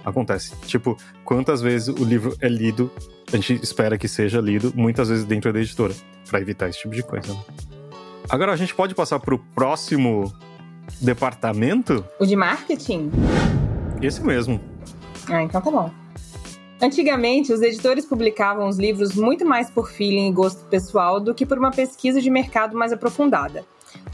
[0.03, 0.55] acontece.
[0.67, 2.91] Tipo, quantas vezes o livro é lido,
[3.33, 5.95] a gente espera que seja lido, muitas vezes dentro da editora,
[6.29, 7.33] pra evitar esse tipo de coisa.
[7.33, 7.41] né?
[8.31, 10.33] Agora a gente pode passar pro próximo
[11.01, 12.05] departamento?
[12.19, 13.11] O de marketing?
[14.03, 14.61] Esse mesmo.
[15.29, 15.91] Ah, então tá bom.
[16.81, 21.47] Antigamente, os editores publicavam os livros muito mais por feeling e gosto pessoal do que
[21.47, 23.65] por uma pesquisa de mercado mais aprofundada.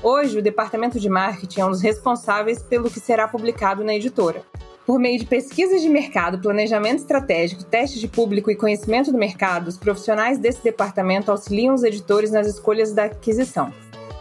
[0.02, 4.44] Hoje, o departamento de marketing é um dos responsáveis pelo que será publicado na editora.
[4.86, 9.68] Por meio de pesquisas de mercado, planejamento estratégico, teste de público e conhecimento do mercado,
[9.68, 13.72] os profissionais desse departamento auxiliam os editores nas escolhas da aquisição.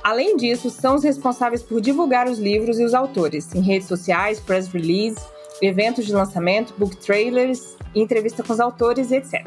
[0.04, 4.40] Além disso, são os responsáveis por divulgar os livros e os autores em redes sociais,
[4.40, 5.20] press release,
[5.62, 9.46] eventos de lançamento, book trailers, entrevista com os autores, etc.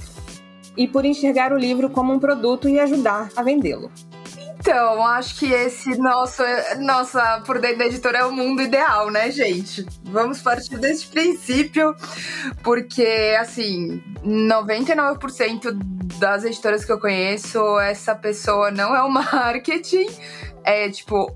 [0.77, 3.91] E por enxergar o livro como um produto e ajudar a vendê-lo.
[4.63, 6.41] Então, acho que esse nosso,
[6.79, 9.85] nossa, por dentro da editora é o mundo ideal, né, gente?
[10.05, 11.97] Vamos partir desse princípio,
[12.63, 15.77] porque, assim, 99%
[16.23, 20.07] das editoras que eu conheço, essa pessoa não é o marketing,
[20.63, 21.35] é tipo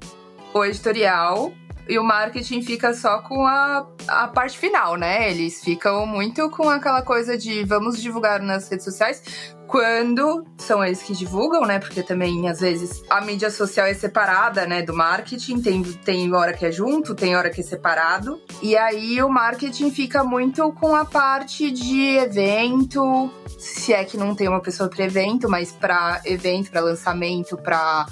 [0.54, 1.52] o editorial.
[1.88, 5.28] e o marketing fica só com a, a parte final, né?
[5.28, 11.02] Eles ficam muito com aquela coisa de vamos divulgar nas redes sociais, quando são eles
[11.02, 11.78] que divulgam, né?
[11.78, 14.82] Porque também, às vezes, a mídia social é separada, né?
[14.82, 15.60] Do marketing.
[15.60, 18.40] Tem, tem hora que é junto, tem hora que é separado.
[18.62, 23.30] E aí o marketing fica muito com a parte de evento.
[23.58, 28.06] Se é que não tem uma pessoa para evento, mas para evento, para lançamento, para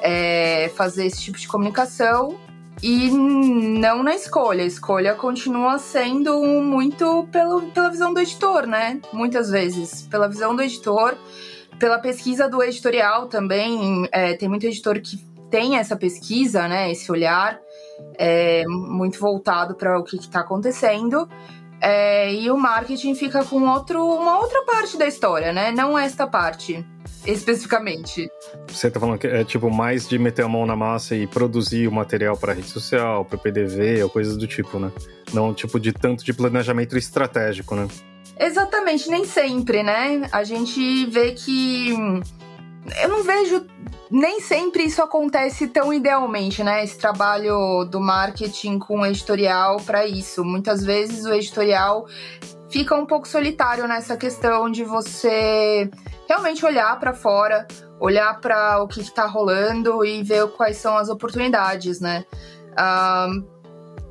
[0.00, 2.36] é, fazer esse tipo de comunicação.
[2.82, 4.62] E não na escolha.
[4.62, 9.00] A escolha continua sendo muito pelo, pela visão do editor, né?
[9.12, 10.02] Muitas vezes.
[10.10, 11.16] Pela visão do editor,
[11.78, 14.06] pela pesquisa do editorial também.
[14.12, 15.16] É, tem muito editor que
[15.50, 16.90] tem essa pesquisa, né?
[16.90, 17.58] Esse olhar
[18.18, 21.28] é, muito voltado para o que está acontecendo.
[21.80, 25.70] É, e o marketing fica com outro, uma outra parte da história, né?
[25.70, 26.84] Não esta parte
[27.26, 28.30] especificamente.
[28.68, 31.88] Você tá falando que é tipo mais de meter a mão na massa e produzir
[31.88, 34.92] o material para rede social, para PDV ou coisas do tipo, né?
[35.32, 37.88] Não tipo de tanto de planejamento estratégico, né?
[38.38, 40.28] Exatamente, nem sempre, né?
[40.30, 41.90] A gente vê que
[43.02, 43.66] eu não vejo
[44.10, 46.84] nem sempre isso acontece tão idealmente, né?
[46.84, 50.44] Esse trabalho do marketing com o editorial para isso.
[50.44, 52.06] Muitas vezes o editorial
[52.68, 55.90] fica um pouco solitário nessa questão de você
[56.28, 57.66] realmente olhar para fora,
[58.00, 62.24] olhar para o que está rolando e ver quais são as oportunidades, né?
[62.78, 63.44] Um,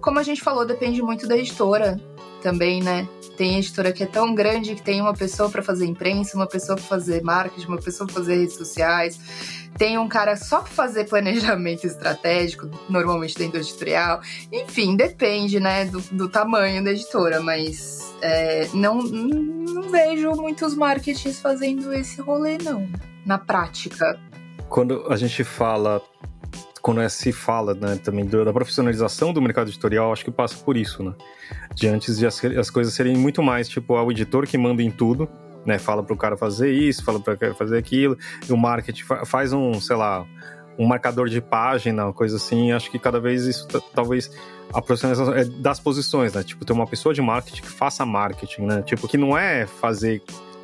[0.01, 1.99] como a gente falou, depende muito da editora
[2.41, 3.07] também, né?
[3.37, 6.77] Tem editora que é tão grande que tem uma pessoa para fazer imprensa, uma pessoa
[6.77, 9.19] para fazer marketing, uma pessoa para fazer redes sociais.
[9.77, 14.21] Tem um cara só para fazer planejamento estratégico, normalmente dentro do editorial.
[14.51, 21.39] Enfim, depende, né, do, do tamanho da editora, mas é, não, não vejo muitos marketings
[21.39, 22.87] fazendo esse rolê, não,
[23.25, 24.17] na prática.
[24.69, 26.01] Quando a gente fala
[26.85, 30.77] quando é, se fala né, também da profissionalização do mercado editorial, acho que passa por
[30.77, 31.15] isso, né?
[31.73, 34.91] De antes de as, as coisas serem muito mais, tipo, o editor que manda em
[34.91, 35.27] tudo,
[35.65, 35.79] né?
[35.79, 39.79] Fala pro cara fazer isso, fala pro cara fazer aquilo, e o marketing faz um,
[39.79, 40.25] sei lá,
[40.77, 42.71] um marcador de página, coisa assim.
[42.71, 44.29] Acho que cada vez isso, talvez,
[44.73, 46.43] a profissionalização é das posições, né?
[46.43, 48.81] Tipo, ter uma pessoa de marketing que faça marketing, né?
[48.81, 50.21] Tipo, que não é fazer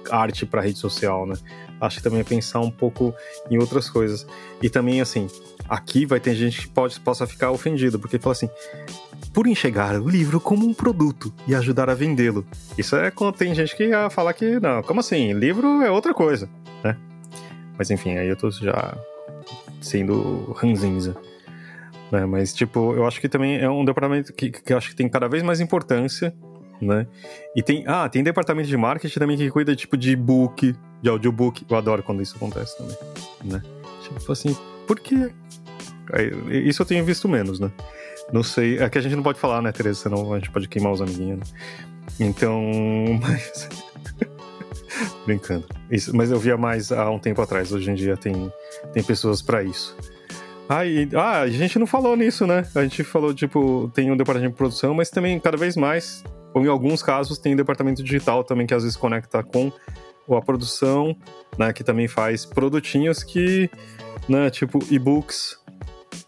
[0.10, 1.36] arte para rede social, né?
[1.82, 3.14] Acho que também é pensar um pouco
[3.50, 4.28] em outras coisas.
[4.62, 5.28] E também, assim,
[5.68, 8.50] aqui vai ter gente que pode, possa ficar ofendido, porque fala assim,
[9.34, 12.46] por enxergar o livro como um produto e ajudar a vendê-lo.
[12.78, 15.34] Isso é quando tem gente que ia falar que, não, como assim?
[15.34, 16.48] Livro é outra coisa,
[16.84, 16.96] né?
[17.78, 18.96] Mas enfim, aí eu tô já
[19.82, 21.16] sendo ranzinza.
[22.12, 22.26] Né?
[22.26, 25.10] Mas, tipo, eu acho que também é um departamento que, que eu acho que tem
[25.10, 26.34] cada vez mais importância,
[26.82, 27.08] né?
[27.56, 31.66] E tem, ah, tem departamento de marketing também que cuida, tipo, de e-book, de audiobook.
[31.70, 32.98] Eu adoro quando isso acontece também,
[33.44, 33.62] né?
[34.02, 34.56] Tipo assim,
[34.88, 35.32] por quê?
[36.50, 37.72] Isso eu tenho visto menos, né?
[38.32, 38.78] Não sei.
[38.80, 40.02] É que a gente não pode falar, né, Tereza?
[40.02, 41.40] Senão a gente pode queimar os amiguinhos.
[41.40, 41.46] Né?
[42.20, 42.62] Então.
[43.22, 43.70] Mas.
[45.26, 45.66] Brincando.
[45.90, 47.72] Isso, mas eu via mais há um tempo atrás.
[47.72, 48.52] Hoje em dia tem,
[48.94, 49.96] tem pessoas para isso.
[50.68, 50.82] Ah,
[51.16, 52.66] ah, a gente não falou nisso, né?
[52.76, 56.24] A gente falou, tipo, tem um departamento de produção, mas também, cada vez mais,
[56.54, 59.72] ou em alguns casos, tem departamento digital também que às vezes conecta com
[60.30, 61.16] a produção,
[61.58, 61.74] né?
[61.74, 63.70] Que também faz produtinhos que,
[64.30, 65.60] né, tipo, e-books,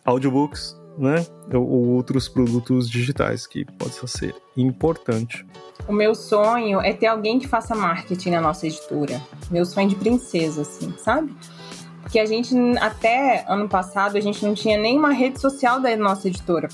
[0.04, 1.26] audiobooks, né?
[1.54, 5.46] Ou outros produtos digitais que pode ser importante.
[5.88, 9.22] O meu sonho é ter alguém que faça marketing na nossa editora.
[9.50, 11.34] Meu sonho de princesa, assim, sabe?
[12.02, 16.28] Porque a gente, até ano passado, a gente não tinha nenhuma rede social da nossa
[16.28, 16.68] editora.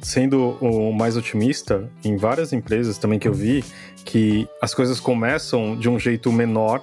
[0.00, 3.64] sendo o mais otimista, em várias empresas também que eu vi
[4.04, 6.82] que as coisas começam de um jeito menor,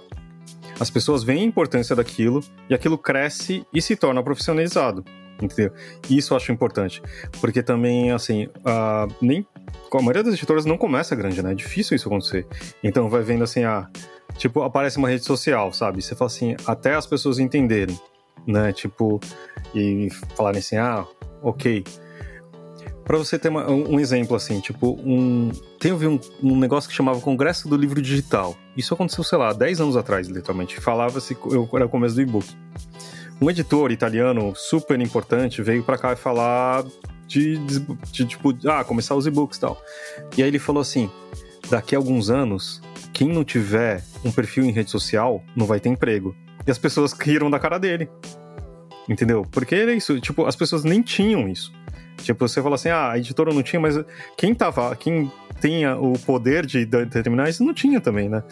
[0.80, 5.04] as pessoas veem a importância daquilo e aquilo cresce e se torna profissionalizado.
[5.42, 5.72] Entendeu?
[6.10, 7.02] Isso eu acho importante.
[7.42, 9.46] Porque também, assim, uh, nem.
[9.92, 11.52] A maioria das editoras não começa grande, né?
[11.52, 12.46] É difícil isso acontecer.
[12.84, 13.90] Então vai vendo assim, ah,
[14.38, 16.02] tipo, aparece uma rede social, sabe?
[16.02, 17.98] Você fala assim, até as pessoas entenderem,
[18.46, 18.74] né?
[18.74, 19.20] Tipo,
[19.74, 21.06] e falarem assim, ah,
[21.42, 21.84] ok.
[23.06, 27.22] Para você ter uma, um, exemplo assim, tipo, um, tem um, um negócio que chamava
[27.22, 28.58] Congresso do Livro Digital.
[28.76, 30.80] Isso aconteceu, sei lá, 10 anos atrás, literalmente.
[30.82, 31.38] Falava-se,
[31.74, 32.48] era o começo do e-book
[33.42, 36.86] um editor italiano super importante veio para cá e falar
[37.28, 37.80] de, de,
[38.12, 39.82] de, tipo, ah, começar os e-books e tal.
[40.38, 41.10] E aí ele falou assim:
[41.70, 42.82] daqui a alguns anos,
[43.12, 46.36] quem não tiver um perfil em rede social não vai ter emprego.
[46.66, 48.10] E as pessoas riram da cara dele.
[49.08, 49.46] Entendeu?
[49.52, 51.72] Porque era isso, tipo, as pessoas nem tinham isso.
[52.18, 53.96] Tipo, você fala assim, ah, a editora não tinha, mas
[54.38, 58.44] quem tava, quem tinha o poder de determinar isso não tinha também, né?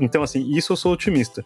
[0.00, 1.44] Então, assim, isso eu sou otimista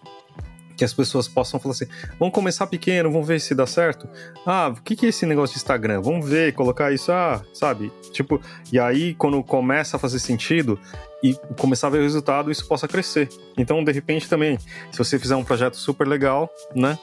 [0.77, 1.87] que as pessoas possam falar assim:
[2.19, 4.09] vamos começar pequeno, vamos ver se dá certo.
[4.45, 6.01] Ah, o que, que é esse negócio de Instagram?
[6.03, 7.91] Vamos ver, colocar isso, ah, sabe?
[8.13, 10.79] Tipo, e aí quando começa a fazer sentido
[11.23, 13.29] e começar a ver o resultado, isso possa crescer.
[13.57, 14.59] Então, de repente, também,
[14.93, 16.99] se você fizer um projeto super legal, né?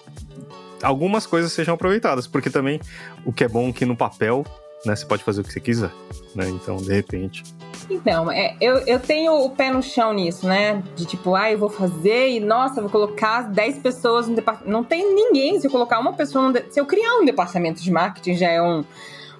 [0.81, 2.79] Algumas coisas sejam aproveitadas, porque também
[3.25, 4.45] o que é bom que no papel,
[4.85, 5.91] né, você pode fazer o que você quiser,
[6.35, 6.49] né?
[6.49, 7.43] Então, de repente,
[7.89, 10.81] então, é, eu, eu tenho o pé no chão nisso, né?
[10.95, 14.71] De tipo, ah, eu vou fazer e, nossa, vou colocar 10 pessoas no departamento.
[14.71, 15.59] Não tem ninguém.
[15.59, 16.63] Se eu colocar uma pessoa de...
[16.71, 18.83] Se eu criar um departamento de marketing, já é um,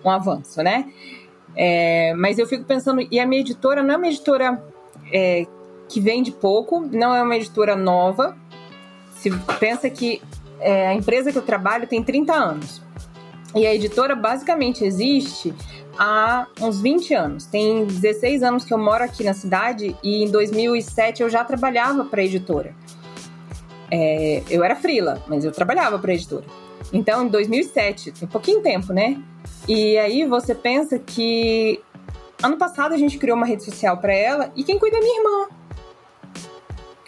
[0.04, 0.92] um avanço, né?
[1.56, 4.64] É, mas eu fico pensando, e a minha editora não é uma editora
[5.12, 5.46] é,
[5.88, 8.36] que vende pouco, não é uma editora nova.
[9.12, 9.30] Se
[9.60, 10.22] pensa que
[10.60, 12.83] é, a empresa que eu trabalho tem 30 anos.
[13.56, 15.54] E a editora basicamente existe
[15.98, 17.46] há uns 20 anos.
[17.46, 22.06] Tem 16 anos que eu moro aqui na cidade e em 2007 eu já trabalhava
[22.06, 22.76] para a editora.
[23.92, 26.46] É, eu era frila, mas eu trabalhava para a editora.
[26.92, 29.22] Então, em 2007, tem pouquinho tempo, né?
[29.68, 31.80] E aí você pensa que
[32.42, 35.20] ano passado a gente criou uma rede social para ela e quem cuida é minha
[35.20, 35.48] irmã.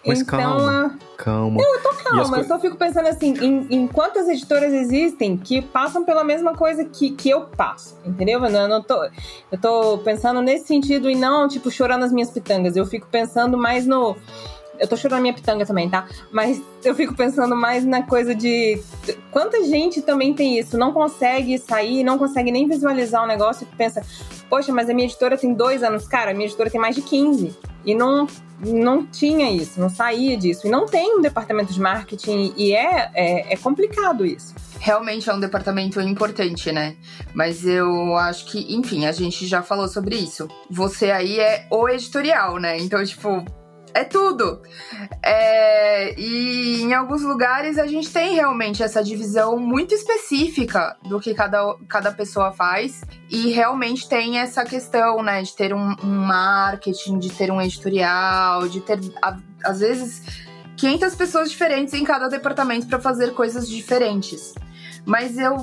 [0.05, 1.61] Mas então, calma, calma.
[1.61, 5.61] Não, eu tô calma, eu só fico pensando assim, em, em, quantas editoras existem que
[5.61, 8.43] passam pela mesma coisa que, que eu passo, entendeu?
[8.43, 9.03] Eu não, não tô,
[9.51, 12.75] eu tô pensando nesse sentido e não, tipo, chorando as minhas pitangas.
[12.75, 14.15] Eu fico pensando mais no
[14.79, 16.07] eu tô chorando minha pitanga também, tá?
[16.31, 18.81] Mas eu fico pensando mais na coisa de
[19.31, 23.75] quanta gente também tem isso, não consegue sair, não consegue nem visualizar o negócio e
[23.75, 24.01] pensa,
[24.49, 27.01] poxa, mas a minha editora tem dois anos, cara, a minha editora tem mais de
[27.01, 27.55] 15.
[27.85, 28.27] E não,
[28.59, 30.67] não tinha isso, não saía disso.
[30.67, 34.53] E não tem um departamento de marketing, e é, é, é complicado isso
[34.85, 36.95] realmente é um departamento importante, né?
[37.33, 40.47] Mas eu acho que, enfim, a gente já falou sobre isso.
[40.69, 42.77] Você aí é o editorial, né?
[42.77, 43.43] Então, tipo,
[43.95, 44.61] é tudo.
[45.23, 51.33] É, e em alguns lugares a gente tem realmente essa divisão muito específica do que
[51.33, 53.03] cada, cada pessoa faz.
[53.29, 58.67] E realmente tem essa questão, né, de ter um, um marketing, de ter um editorial,
[58.67, 60.43] de ter, a, às vezes,
[60.75, 64.53] 500 pessoas diferentes em cada departamento para fazer coisas diferentes.
[65.05, 65.55] Mas eu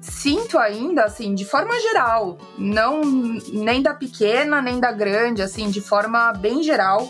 [0.00, 3.00] sinto ainda, assim, de forma geral, não
[3.52, 7.08] nem da pequena nem da grande, assim, de forma bem geral,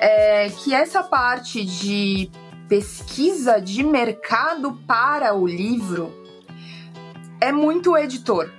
[0.00, 2.30] é, que essa parte de
[2.68, 6.12] pesquisa de mercado para o livro
[7.40, 8.50] é muito editor.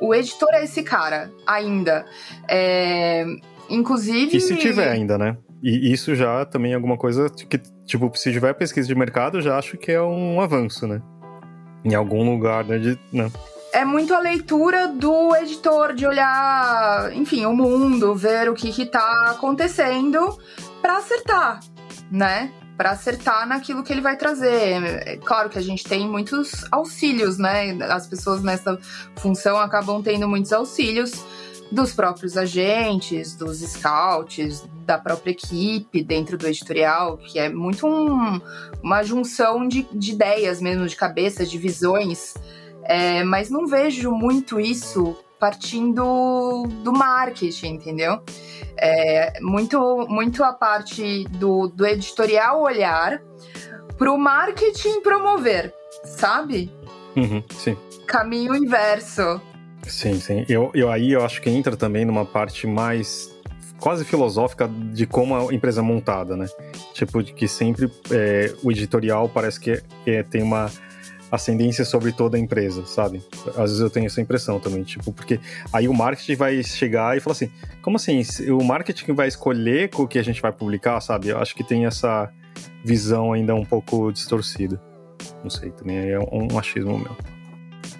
[0.00, 2.04] O editor é esse cara, ainda.
[2.48, 3.24] É,
[3.68, 4.36] inclusive.
[4.36, 5.36] E se tiver ainda, né?
[5.62, 9.56] E isso já também é alguma coisa que, tipo, se tiver pesquisa de mercado, já
[9.56, 11.00] acho que é um avanço, né?
[11.82, 12.78] Em algum lugar, né?
[12.78, 13.30] De, né?
[13.74, 18.86] É muito a leitura do editor, de olhar, enfim, o mundo, ver o que que
[18.86, 20.38] tá acontecendo
[20.80, 21.58] para acertar,
[22.08, 22.52] né?
[22.76, 24.80] Para acertar naquilo que ele vai trazer.
[25.06, 27.76] É claro que a gente tem muitos auxílios, né?
[27.90, 28.78] As pessoas nessa
[29.16, 31.24] função acabam tendo muitos auxílios
[31.72, 38.40] dos próprios agentes, dos scouts, da própria equipe dentro do editorial, que é muito um,
[38.80, 42.34] uma junção de, de ideias mesmo, de cabeças, de visões
[42.84, 48.20] é, mas não vejo muito isso partindo do marketing, entendeu?
[48.76, 53.20] É, muito, muito a parte do, do editorial olhar
[53.98, 55.72] para o marketing promover,
[56.04, 56.72] sabe?
[57.16, 57.76] Uhum, sim.
[58.06, 59.40] Caminho inverso.
[59.86, 60.44] Sim, sim.
[60.48, 63.30] Eu, eu aí eu acho que entra também numa parte mais
[63.78, 66.46] quase filosófica de como a empresa é montada, né?
[66.94, 70.70] Tipo, de que sempre é, o editorial parece que é, tem uma
[71.34, 73.22] ascendência sobre toda a empresa, sabe?
[73.48, 75.40] Às vezes eu tenho essa impressão também, tipo, porque
[75.72, 77.50] aí o marketing vai chegar e falar assim,
[77.82, 81.28] como assim, o marketing vai escolher o que a gente vai publicar, sabe?
[81.28, 82.32] Eu acho que tem essa
[82.84, 84.80] visão ainda um pouco distorcida.
[85.42, 87.33] Não sei, também é um achismo meu.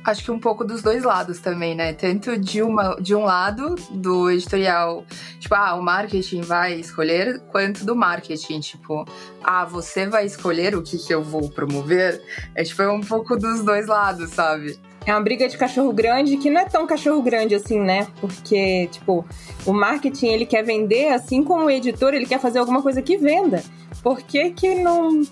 [0.04, 1.92] Acho que um pouco dos dois lados também, né?
[1.92, 5.04] Tanto de, uma, de um lado, do editorial,
[5.38, 9.04] tipo, ah, o marketing vai escolher, quanto do marketing, tipo,
[9.42, 12.22] ah, você vai escolher o que, que eu vou promover.
[12.54, 14.78] É tipo, é um pouco dos dois lados, sabe?
[15.06, 18.06] É uma briga de cachorro grande que não é tão cachorro grande assim, né?
[18.20, 19.24] Porque, tipo,
[19.66, 23.18] o marketing ele quer vender, assim como o editor ele quer fazer alguma coisa que
[23.18, 23.62] venda.
[24.02, 25.22] Por que, que não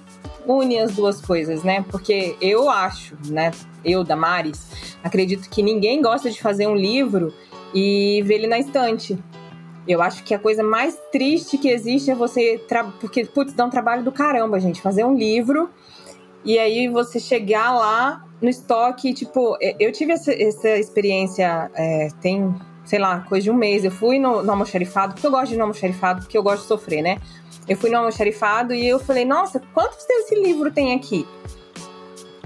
[0.47, 1.85] une as duas coisas, né?
[1.91, 3.51] Porque eu acho, né?
[3.85, 7.33] Eu, Damares, acredito que ninguém gosta de fazer um livro
[7.75, 9.19] e ver ele na estante.
[9.87, 12.59] Eu acho que a coisa mais triste que existe é você.
[12.69, 12.85] Tra...
[12.85, 14.81] Porque, putz, dá um trabalho do caramba, gente.
[14.81, 15.69] Fazer um livro
[16.45, 19.13] e aí você chegar lá no estoque.
[19.13, 22.55] Tipo, eu tive essa, essa experiência é, tem,
[22.85, 23.85] sei lá, coisa de um mês.
[23.85, 26.63] Eu fui no, no almoxarifado, porque eu gosto de ir no almoxarifado, porque eu gosto
[26.63, 27.19] de sofrer, né?
[27.69, 31.27] Eu fui no almoxarifado e eu falei, nossa, quantos desse livro tem aqui?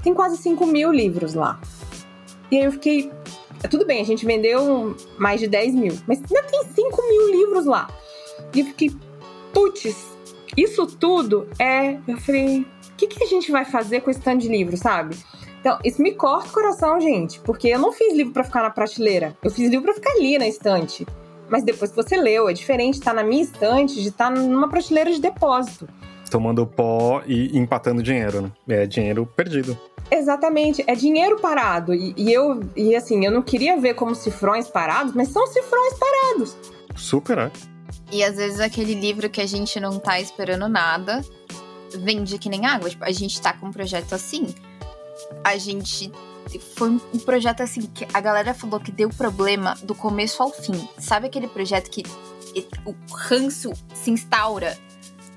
[0.03, 1.61] Tem quase 5 mil livros lá.
[2.51, 3.11] E aí eu fiquei.
[3.70, 7.64] Tudo bem, a gente vendeu mais de 10 mil, mas ainda tem 5 mil livros
[7.64, 7.89] lá.
[8.55, 8.95] E eu fiquei,
[9.53, 10.14] putz,
[10.57, 11.99] isso tudo é.
[12.07, 15.16] Eu falei, o que, que a gente vai fazer com esse tanto de livro, sabe?
[15.67, 18.71] Então, isso me corta o coração, gente, porque eu não fiz livro para ficar na
[18.71, 19.37] prateleira.
[19.43, 21.05] Eu fiz livro para ficar ali na estante
[21.49, 24.41] mas depois que você leu, é diferente estar tá na minha estante de estar tá
[24.41, 25.89] numa prateleira de depósito.
[26.31, 28.83] Tomando pó e empatando dinheiro, né?
[28.83, 29.79] É dinheiro perdido.
[30.11, 31.95] Exatamente, é dinheiro parado.
[31.95, 35.95] E, e, eu, e assim, eu não queria ver como cifrões parados, mas são cifrões
[35.95, 36.57] parados.
[36.97, 37.51] Super, é.
[38.11, 41.25] E às vezes aquele livro que a gente não tá esperando nada
[41.97, 42.91] vende que nem água.
[42.91, 44.53] Tipo, a gente tá com um projeto assim,
[45.45, 46.11] a gente
[46.77, 50.89] foi um projeto assim que a galera falou que deu problema do começo ao fim.
[50.99, 52.03] Sabe aquele projeto que
[52.85, 54.77] o ranço se instaura?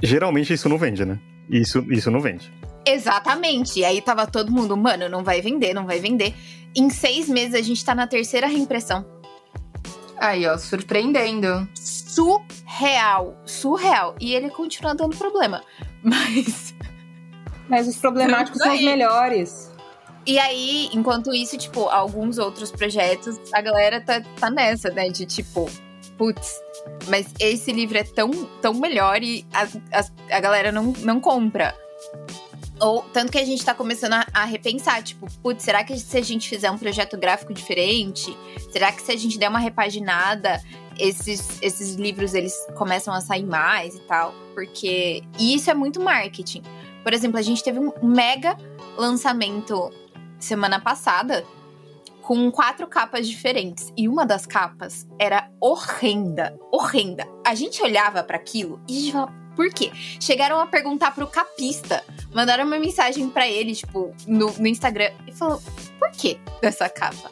[0.01, 1.19] Geralmente isso não vende, né?
[1.49, 2.51] Isso, isso não vende.
[2.85, 3.79] Exatamente.
[3.79, 6.33] E aí tava todo mundo, mano, não vai vender, não vai vender.
[6.75, 9.05] Em seis meses a gente tá na terceira reimpressão.
[10.17, 11.67] Aí, ó, surpreendendo.
[11.73, 14.15] Surreal, surreal.
[14.19, 15.63] E ele continua dando problema.
[16.03, 16.75] Mas.
[17.69, 19.68] Mas os problemáticos são os melhores.
[20.29, 25.09] E aí, enquanto isso, tipo, alguns outros projetos, a galera tá, tá nessa, né?
[25.09, 25.67] De tipo,
[26.19, 26.61] putz,
[27.07, 28.29] mas esse livro é tão,
[28.61, 29.67] tão melhor e a,
[30.37, 31.75] a, galera não, não compra.
[32.79, 36.15] Ou tanto que a gente tá começando a, a, repensar, tipo, putz, será que se
[36.15, 38.37] a gente fizer um projeto gráfico diferente,
[38.71, 40.61] será que se a gente der uma repaginada,
[40.99, 44.35] esses, esses livros eles começam a sair mais e tal?
[44.53, 45.23] Porque.
[45.39, 46.61] E isso é muito marketing.
[47.01, 48.55] Por exemplo, a gente teve um mega
[48.95, 49.91] lançamento
[50.39, 51.45] semana passada
[52.21, 53.91] com quatro capas diferentes.
[53.97, 56.57] E uma das capas era horrenda.
[56.71, 57.27] Horrenda.
[57.45, 59.91] A gente olhava para aquilo e a gente falava, por quê?
[60.21, 65.33] Chegaram a perguntar pro capista, mandaram uma mensagem para ele, tipo, no, no Instagram, e
[65.33, 65.61] falou:
[65.97, 67.31] por que dessa capa?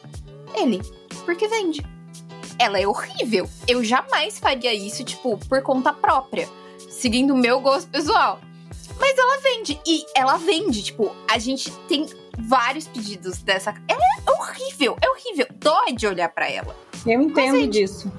[0.54, 0.82] Ele,
[1.24, 1.86] porque vende.
[2.60, 3.48] Ela é horrível.
[3.68, 6.50] Eu jamais faria isso, tipo, por conta própria,
[6.90, 8.42] seguindo o meu gosto pessoal.
[9.00, 9.80] Mas ela vende.
[9.86, 13.74] E ela vende, tipo, a gente tem vários pedidos dessa.
[13.88, 15.48] Ela é horrível, é horrível.
[15.56, 16.76] Dói de olhar para ela.
[17.06, 18.12] Eu entendo Mas, disso.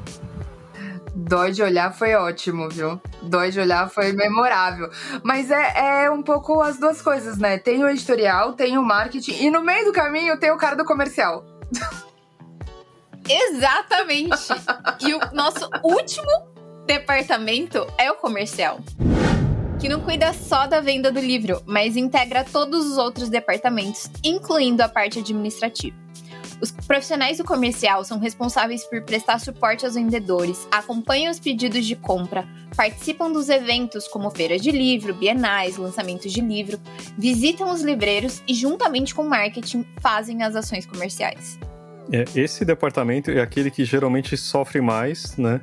[1.15, 3.01] Dói de olhar foi ótimo, viu?
[3.23, 4.91] Dói de olhar foi memorável.
[5.23, 7.59] Mas é, é um pouco as duas coisas, né?
[7.59, 10.85] Tem o editorial, tem o marketing, e no meio do caminho tem o cara do
[10.85, 11.45] comercial.
[13.29, 14.49] Exatamente.
[15.01, 16.49] e o nosso último
[16.87, 18.81] departamento é o comercial
[19.79, 24.83] que não cuida só da venda do livro, mas integra todos os outros departamentos, incluindo
[24.83, 25.97] a parte administrativa.
[26.61, 31.95] Os profissionais do comercial são responsáveis por prestar suporte aos vendedores, acompanham os pedidos de
[31.95, 32.45] compra,
[32.77, 36.81] participam dos eventos como feiras de livro, bienais, lançamentos de livro,
[37.17, 41.57] visitam os livreiros e, juntamente com o marketing, fazem as ações comerciais.
[42.11, 45.61] É, esse departamento é aquele que geralmente sofre mais, né?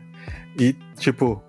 [0.57, 1.43] E, tipo,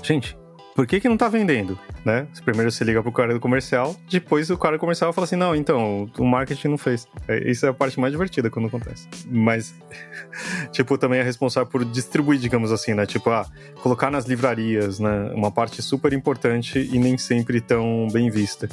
[0.00, 0.36] gente,
[0.74, 1.78] por que, que não tá vendendo?
[2.04, 2.26] Né?
[2.44, 5.54] Primeiro você liga pro cara do comercial, depois o cara do comercial fala assim: não,
[5.54, 7.06] então, o marketing não fez.
[7.28, 9.08] É, isso é a parte mais divertida quando acontece.
[9.30, 9.74] Mas,
[10.72, 13.06] tipo, também é responsável por distribuir, digamos assim, né?
[13.06, 13.46] Tipo, ah,
[13.82, 15.30] colocar nas livrarias, né?
[15.34, 18.68] Uma parte super importante e nem sempre tão bem vista.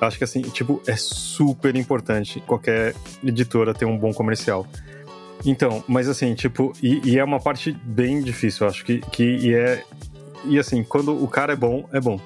[0.00, 4.66] Acho que assim, tipo, é super importante qualquer editora ter um bom comercial.
[5.44, 9.54] Então, mas assim, tipo, e, e, é uma parte bem difícil, acho que, que e
[9.54, 9.84] é
[10.44, 12.18] E assim, quando o cara é bom, é bom.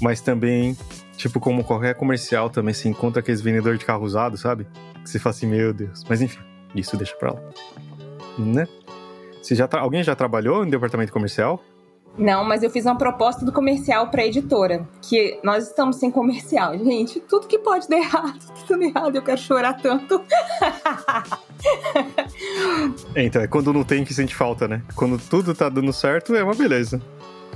[0.00, 0.76] Mas também,
[1.16, 4.66] tipo, como qualquer comercial, também se encontra aqueles vendedores de carro usado, sabe?
[5.02, 6.04] Que você fala assim, meu Deus.
[6.08, 6.38] Mas enfim,
[6.74, 7.40] isso deixa pra lá.
[8.38, 8.66] Né?
[9.42, 11.62] Você já tra- Alguém já trabalhou em departamento comercial?
[12.18, 14.86] Não, mas eu fiz uma proposta do comercial pra editora.
[15.00, 16.76] Que nós estamos sem comercial.
[16.76, 19.14] Gente, tudo que pode dar errado, tudo errado.
[19.16, 20.20] Eu quero chorar tanto.
[23.14, 24.82] Então, é quando não tem que sente falta, né?
[24.94, 27.00] Quando tudo tá dando certo, é uma beleza.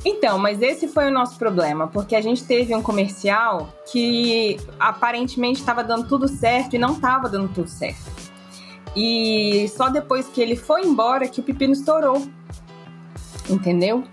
[0.04, 5.60] Então, mas esse foi o nosso problema, porque a gente teve um comercial que aparentemente
[5.60, 8.12] estava dando tudo certo e não estava dando tudo certo.
[8.94, 12.22] E só depois que ele foi embora que o pepino estourou.
[13.48, 14.04] Entendeu?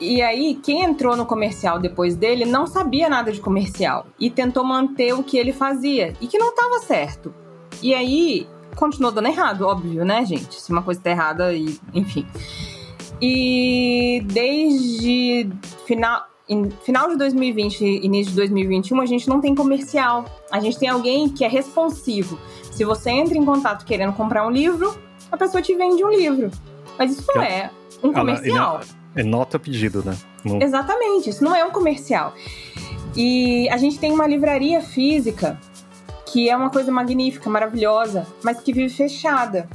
[0.00, 4.62] E aí, quem entrou no comercial depois dele não sabia nada de comercial e tentou
[4.62, 7.32] manter o que ele fazia e que não estava certo.
[7.82, 10.60] E aí, continuou dando errado, óbvio, né, gente?
[10.60, 12.26] Se uma coisa tá errada, e, enfim.
[13.20, 15.48] E desde
[15.86, 16.24] final,
[16.82, 20.24] final de 2020 e início de 2021, a gente não tem comercial.
[20.50, 22.38] A gente tem alguém que é responsivo.
[22.70, 24.96] Se você entra em contato querendo comprar um livro,
[25.32, 26.50] a pessoa te vende um livro.
[26.98, 27.70] Mas isso não é
[28.02, 28.80] um Ela- comercial.
[29.14, 30.14] É nota pedido, né?
[30.44, 32.34] Não- Exatamente, isso não é um comercial.
[33.16, 35.58] E a gente tem uma livraria física
[36.26, 39.66] que é uma coisa magnífica, maravilhosa, mas que vive fechada.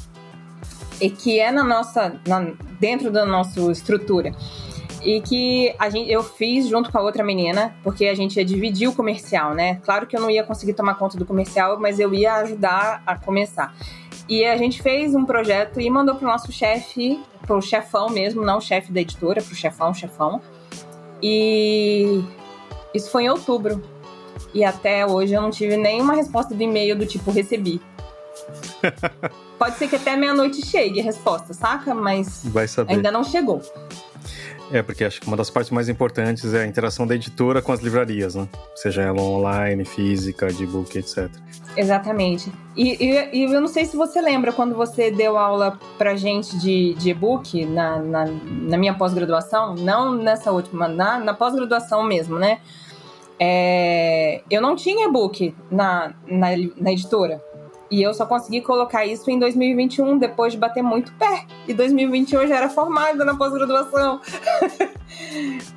[1.02, 2.20] E que é na nossa.
[2.28, 4.32] na- dentro da nossa estrutura.
[5.04, 8.46] E que a gente, eu fiz junto com a outra menina, porque a gente ia
[8.46, 9.82] dividir o comercial, né?
[9.84, 13.18] Claro que eu não ia conseguir tomar conta do comercial, mas eu ia ajudar a
[13.18, 13.76] começar.
[14.30, 18.60] E a gente fez um projeto e mandou pro nosso chefe, pro chefão mesmo, não
[18.60, 20.40] o chefe da editora, pro chefão, chefão.
[21.22, 22.24] E
[22.94, 23.82] isso foi em outubro.
[24.54, 27.82] E até hoje eu não tive nenhuma resposta do e-mail do tipo recebi.
[29.60, 31.94] Pode ser que até meia-noite chegue a resposta, saca?
[31.94, 32.44] Mas
[32.92, 33.62] ainda não chegou.
[34.74, 37.74] É, porque acho que uma das partes mais importantes é a interação da editora com
[37.74, 38.48] as livrarias, né?
[38.76, 41.30] Seja ela online, física, de book, etc.
[41.76, 42.50] Exatamente.
[42.76, 46.58] E, e- e eu não sei se você lembra quando você deu aula pra gente
[46.58, 52.40] de, de e-book na, na, na minha pós-graduação, não nessa última, na, na pós-graduação mesmo,
[52.40, 52.60] né?
[53.38, 57.44] É, eu não tinha e-book na, na, na editora.
[57.92, 61.46] E eu só consegui colocar isso em 2021, depois de bater muito pé.
[61.68, 64.22] E 2021 eu já era formada na pós-graduação.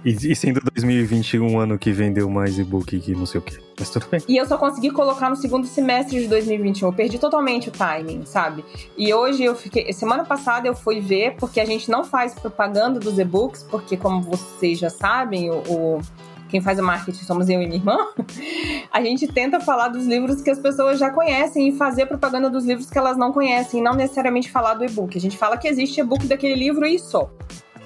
[0.04, 3.58] E, e sendo 2021 um ano que vendeu mais e-book que não sei o quê.
[3.78, 4.20] Mas tudo bem.
[4.28, 6.88] E eu só consegui colocar no segundo semestre de 2021.
[6.88, 8.64] Eu perdi totalmente o timing, sabe?
[8.96, 9.92] E hoje eu fiquei.
[9.92, 14.22] Semana passada eu fui ver, porque a gente não faz propaganda dos e-books, porque, como
[14.22, 15.56] vocês já sabem, o.
[15.68, 16.00] o-
[16.48, 17.96] quem faz o marketing somos eu e minha irmã.
[18.92, 22.64] A gente tenta falar dos livros que as pessoas já conhecem e fazer propaganda dos
[22.64, 25.16] livros que elas não conhecem, e não necessariamente falar do e-book.
[25.16, 27.28] A gente fala que existe e-book daquele livro e só.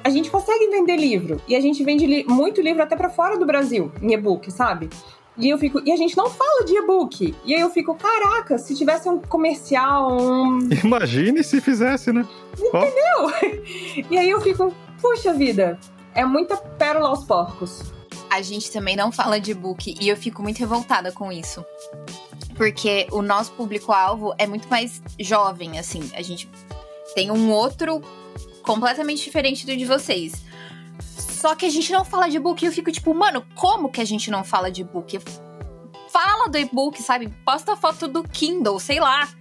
[0.05, 3.37] A gente consegue vender livro e a gente vende li- muito livro até pra fora
[3.39, 4.89] do Brasil em e-book, sabe?
[5.37, 7.35] E eu fico, e a gente não fala de e-book.
[7.45, 10.59] E aí eu fico, caraca, se tivesse um comercial, um.
[10.85, 12.27] Imagine se fizesse, né?
[12.73, 12.81] Ó,
[14.11, 15.79] E aí eu fico, puxa vida,
[16.15, 17.93] é muita pérola aos porcos.
[18.31, 21.65] A gente também não fala de book e eu fico muito revoltada com isso.
[22.57, 26.11] Porque o nosso público-alvo é muito mais jovem, assim.
[26.15, 26.49] A gente
[27.15, 28.03] tem um outro
[28.63, 30.45] completamente diferente do de vocês.
[31.01, 34.01] Só que a gente não fala de book e eu fico tipo, mano, como que
[34.01, 35.21] a gente não fala de book?
[36.11, 37.29] Fala do e-book, sabe?
[37.45, 39.29] Posta foto do Kindle, sei lá.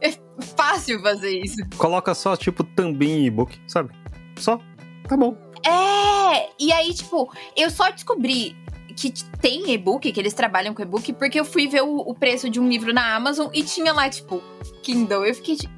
[0.00, 0.12] É
[0.56, 1.56] fácil fazer isso.
[1.76, 3.90] coloca só, tipo, também e-book, sabe?
[4.36, 4.60] Só.
[5.08, 5.36] Tá bom.
[5.66, 6.48] É!
[6.58, 8.56] E aí, tipo, eu só descobri
[8.96, 12.48] que tem e-book, que eles trabalham com e-book, porque eu fui ver o, o preço
[12.48, 14.42] de um livro na Amazon e tinha lá, tipo,
[14.82, 15.26] Kindle.
[15.26, 15.76] Eu fiquei tipo,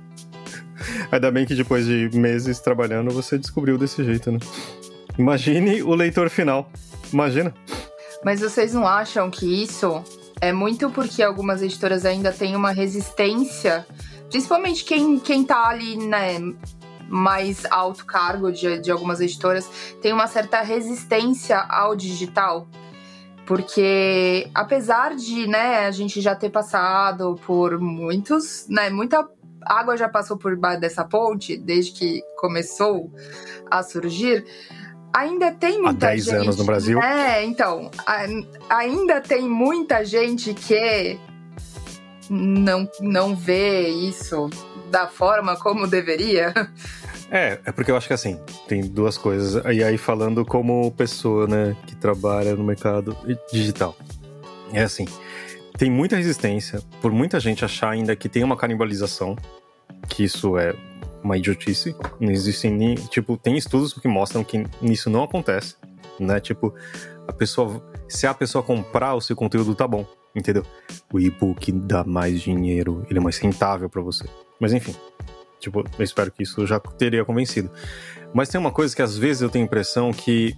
[1.10, 4.38] Ainda bem que depois de meses trabalhando você descobriu desse jeito, né?
[5.18, 6.70] Imagine o leitor final.
[7.12, 7.52] Imagina.
[8.24, 10.02] Mas vocês não acham que isso
[10.40, 13.86] é muito porque algumas editoras ainda têm uma resistência,
[14.30, 16.38] principalmente quem, quem tá ali, né,
[17.08, 19.68] mais alto cargo de, de algumas editoras,
[20.00, 22.68] tem uma certa resistência ao digital?
[23.46, 29.26] Porque apesar de, né, a gente já ter passado por muitos, né, muita
[29.62, 33.10] água já passou por baixo dessa ponte desde que começou
[33.70, 34.44] a surgir,
[35.12, 36.36] ainda tem muita 10 gente.
[36.36, 37.00] anos no Brasil.
[37.02, 37.90] É, então,
[38.68, 41.18] ainda tem muita gente que
[42.30, 44.50] não, não vê isso
[44.90, 46.52] da forma como deveria.
[47.30, 49.62] É, é porque eu acho que assim, tem duas coisas.
[49.66, 53.16] E aí, falando como pessoa, né, que trabalha no mercado
[53.52, 53.94] digital.
[54.72, 55.06] É assim,
[55.76, 59.36] tem muita resistência por muita gente achar ainda que tem uma canibalização,
[60.08, 60.74] que isso é
[61.22, 61.94] uma idiotice.
[62.18, 62.94] Não existem nem.
[62.94, 65.76] Tipo, tem estudos que mostram que isso não acontece,
[66.18, 66.40] né?
[66.40, 66.74] Tipo,
[67.26, 67.82] a pessoa.
[68.08, 70.64] Se a pessoa comprar o seu conteúdo, tá bom, entendeu?
[71.12, 74.24] O e-book dá mais dinheiro, ele é mais rentável para você.
[74.60, 74.94] Mas enfim.
[75.60, 77.70] Tipo, eu espero que isso já teria convencido.
[78.32, 80.56] Mas tem uma coisa que às vezes eu tenho a impressão que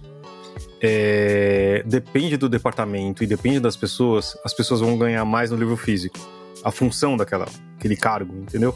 [0.81, 5.77] é, depende do departamento e depende das pessoas, as pessoas vão ganhar mais no livro
[5.77, 6.17] físico.
[6.63, 7.47] A função daquela,
[7.77, 8.75] aquele cargo, entendeu?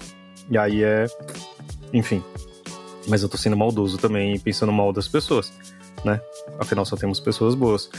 [0.50, 1.06] E aí é.
[1.94, 2.24] Enfim.
[3.08, 5.54] Mas eu tô sendo maldoso também, pensando mal das pessoas,
[6.06, 6.22] né?
[6.60, 7.90] Afinal, só temos pessoas boas.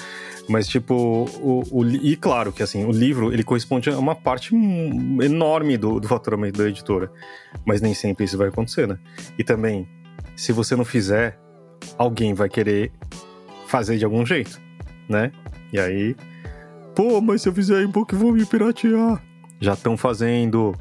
[0.49, 4.55] Mas, tipo, o, o, e claro que, assim, o livro, ele corresponde a uma parte
[4.55, 7.11] enorme do, do faturamento da editora.
[7.67, 8.99] Mas nem sempre isso vai acontecer, né?
[9.37, 9.89] E também,
[10.37, 11.39] se você não fizer,
[11.99, 12.93] alguém vai querer
[13.67, 14.61] fazer de algum jeito,
[15.09, 15.33] né?
[15.73, 16.15] E aí,
[16.95, 19.21] pô, mas se eu fizer e-book, vou me piratear.
[19.61, 20.75] Já estão fazendo.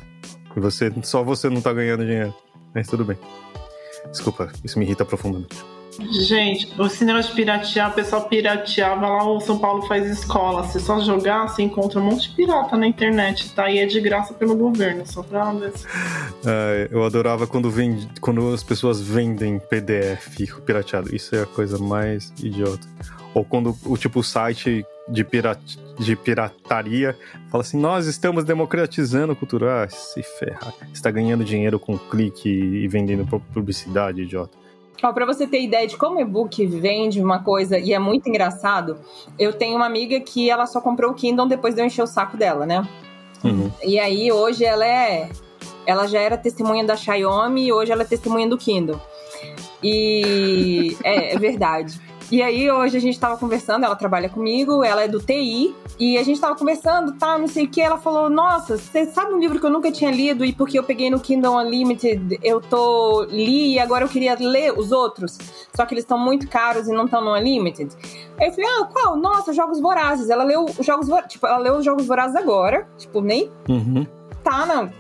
[0.55, 2.33] Você, só você não tá ganhando dinheiro.
[2.73, 3.17] Mas tudo bem.
[4.11, 5.74] Desculpa, isso me irrita profundamente.
[5.99, 10.67] Gente, o cinema de piratear, o pessoal pirateava lá, o São Paulo faz escola.
[10.67, 13.69] Se só jogar, você encontra um monte de pirata na internet, tá?
[13.69, 15.73] E é de graça pelo governo, só pra ver.
[16.45, 20.35] Ah, eu adorava quando, vende, quando as pessoas vendem PDF
[20.65, 21.15] pirateado.
[21.15, 22.87] Isso é a coisa mais idiota.
[23.33, 25.25] Ou quando o tipo site de,
[25.99, 27.15] de pirataria
[27.49, 29.83] fala assim: nós estamos democratizando cultura.
[29.83, 30.73] Ah, se ferrar.
[30.79, 34.64] Você está ganhando dinheiro com clique e vendendo publicidade, idiota.
[35.05, 38.27] Ó, pra você ter ideia de como o e-book vende uma coisa e é muito
[38.27, 38.97] engraçado,
[39.37, 42.07] eu tenho uma amiga que ela só comprou o Kindle depois de eu encher o
[42.07, 42.87] saco dela, né?
[43.43, 43.71] Uhum.
[43.83, 45.29] E aí hoje ela é.
[45.85, 48.99] Ela já era testemunha da Xiaomi e hoje ela é testemunha do Kindle.
[49.83, 52.01] E é, é verdade.
[52.31, 56.17] E aí, hoje a gente tava conversando, ela trabalha comigo, ela é do TI, e
[56.17, 59.39] a gente tava conversando, tá, não sei o que, ela falou, nossa, você sabe um
[59.39, 63.23] livro que eu nunca tinha lido e porque eu peguei no Kindle Unlimited, eu tô,
[63.29, 65.37] li e agora eu queria ler os outros,
[65.75, 67.95] só que eles estão muito caros e não estão no Unlimited.
[68.39, 69.15] Aí eu falei, ah, qual?
[69.15, 70.29] Nossa, Jogos Vorazes.
[70.29, 74.05] Ela leu os Jogos Vorazes, tipo, ela leu os Jogos Vorazes agora, tipo, nem Uhum.
[74.43, 74.91] tá, não.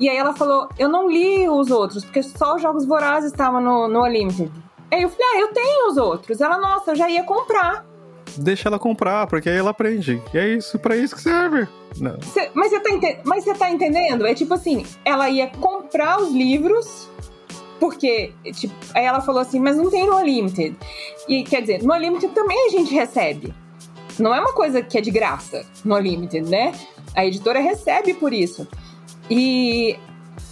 [0.00, 3.60] E aí ela falou, eu não li os outros, porque só os Jogos Vorazes estavam
[3.60, 4.50] no, no Unlimited.
[4.92, 6.40] Aí eu falei, ah, eu tenho os outros.
[6.40, 7.84] Ela, nossa, eu já ia comprar.
[8.38, 10.22] Deixa ela comprar, porque aí ela aprende.
[10.32, 11.66] E é isso, pra isso que serve.
[11.98, 12.20] Não.
[12.22, 14.26] Cê- mas, você tá ente- tá entendendo?
[14.26, 17.08] É tipo assim, ela ia comprar os livros,
[17.80, 20.76] porque, tipo, aí ela falou assim, mas não tem no Unlimited.
[21.28, 23.54] E quer dizer, no Unlimited também a gente recebe.
[24.18, 26.72] Não é uma coisa que é de graça no Unlimited, né?
[27.14, 28.66] A editora recebe por isso.
[29.30, 29.96] E,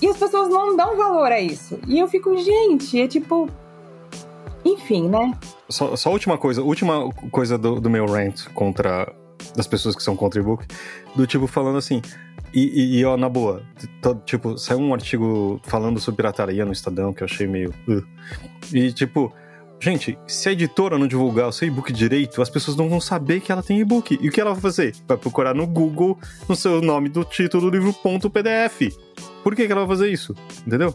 [0.01, 1.79] e as pessoas não dão valor a isso.
[1.87, 3.49] E eu fico, gente, é tipo.
[4.65, 5.33] Enfim, né?
[5.69, 9.13] Só, só última coisa, última coisa do, do meu rant contra
[9.55, 10.65] das pessoas que são contra e-book,
[11.15, 12.01] do tipo falando assim.
[12.53, 13.63] E, e, e, ó, na boa,
[14.25, 17.75] tipo, saiu um artigo falando sobre pirataria no Estadão que eu achei meio.
[17.89, 18.05] "Ugh".
[18.73, 19.33] E tipo,
[19.81, 23.41] gente, se a editora não divulgar o seu e-book direito, as pessoas não vão saber
[23.41, 24.17] que ela tem e-book.
[24.21, 24.95] E o que ela vai fazer?
[25.07, 26.17] Vai procurar no Google
[26.49, 28.95] no seu nome do título do livro ponto PDF.
[29.43, 30.33] Por que, que ela vai fazer isso?
[30.65, 30.95] Entendeu?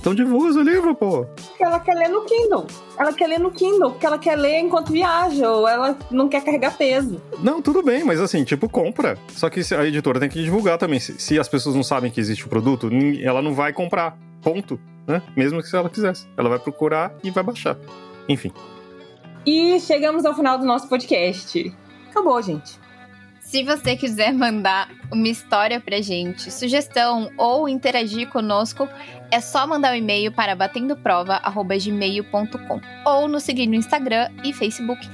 [0.00, 1.24] Então divulga o livro, pô.
[1.24, 2.66] Porque ela quer ler no Kindle.
[2.96, 6.42] Ela quer ler no Kindle, porque ela quer ler enquanto viaja, ou ela não quer
[6.42, 7.20] carregar peso.
[7.40, 9.18] Não, tudo bem, mas assim, tipo, compra.
[9.28, 11.00] Só que a editora tem que divulgar também.
[11.00, 12.88] Se, se as pessoas não sabem que existe o produto,
[13.22, 14.16] ela não vai comprar.
[14.40, 14.80] Ponto.
[15.06, 15.20] Né?
[15.36, 16.26] Mesmo que se ela quisesse.
[16.36, 17.76] Ela vai procurar e vai baixar.
[18.28, 18.52] Enfim.
[19.44, 21.74] E chegamos ao final do nosso podcast.
[22.10, 22.78] Acabou, gente.
[23.40, 28.86] Se você quiser mandar uma história pra gente, sugestão ou interagir conosco,
[29.30, 35.06] é só mandar um e-mail para batendoprova@gmail.com ou nos seguir no Instagram e Facebook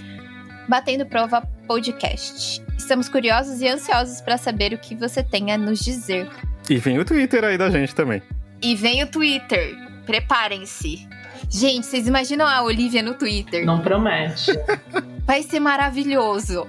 [0.68, 2.62] Batendo Prova Podcast.
[2.78, 6.28] Estamos curiosos e ansiosos para saber o que você tem a nos dizer.
[6.68, 8.22] E vem o Twitter aí da gente também.
[8.62, 9.76] E vem o Twitter.
[10.06, 11.06] Preparem-se.
[11.50, 13.66] Gente, vocês imaginam a Olivia no Twitter?
[13.66, 14.52] Não promete.
[15.26, 16.66] Vai ser maravilhoso.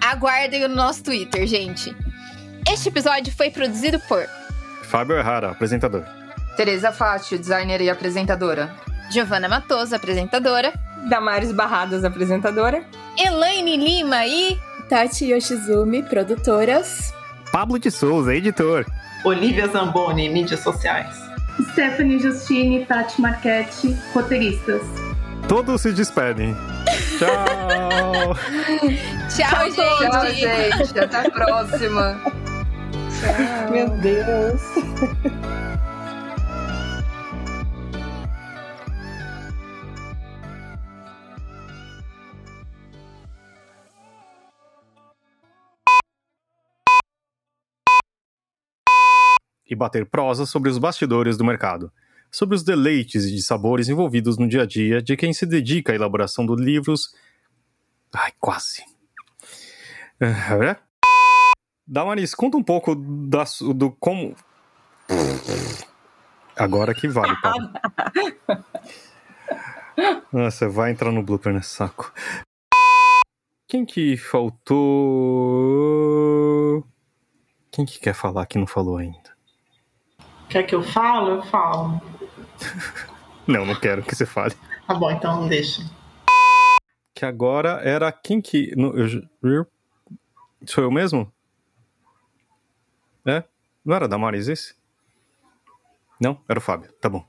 [0.00, 1.94] Aguardem o nosso Twitter, gente.
[2.70, 4.26] Este episódio foi produzido por
[4.82, 6.04] Fábio Errara, apresentador.
[6.58, 8.74] Tereza Fátio, designer e apresentadora.
[9.12, 10.72] Giovana Matoso, apresentadora,
[11.08, 12.82] Damares Barradas, apresentadora.
[13.16, 14.58] Elaine Lima e
[14.88, 17.14] Tati Yoshizumi, produtoras.
[17.52, 18.84] Pablo de Souza, editor.
[19.24, 21.14] Olivia Zamboni, mídias sociais.
[21.70, 24.82] Stephanie Justine, Tati Marchetti, roteiristas.
[25.46, 26.56] Todos se despedem.
[27.20, 28.34] Tchau!
[29.30, 30.10] tchau, gente.
[30.10, 30.98] Tchau, gente.
[30.98, 32.20] Até a próxima.
[33.70, 34.60] Meu Deus.
[49.68, 51.90] E bater prosa sobre os bastidores do mercado.
[52.30, 55.92] sobre os deleites e de sabores envolvidos no dia a dia de quem se dedica
[55.92, 57.14] à elaboração dos livros.
[58.14, 58.82] Ai, quase.
[60.20, 60.76] É.
[61.86, 64.36] Damaris, conta um pouco da, do como.
[66.54, 67.72] Agora que vale, Paulo.
[70.32, 72.12] Nossa, vai entrar no blooper nesse saco.
[73.66, 74.76] Quem que faltou?
[77.70, 79.37] Quem que quer falar que não falou ainda?
[80.48, 81.30] Quer que eu falo?
[81.30, 82.00] Eu falo.
[83.46, 84.54] não, não quero que você fale.
[84.86, 85.82] Tá bom, então deixa.
[87.14, 88.72] Que agora era quem que.
[89.42, 89.66] Eu,
[90.66, 91.30] sou eu mesmo?
[93.26, 93.44] É?
[93.84, 94.74] Não era Damaris esse?
[96.20, 96.40] Não?
[96.48, 96.92] Era o Fábio.
[97.00, 97.24] Tá bom.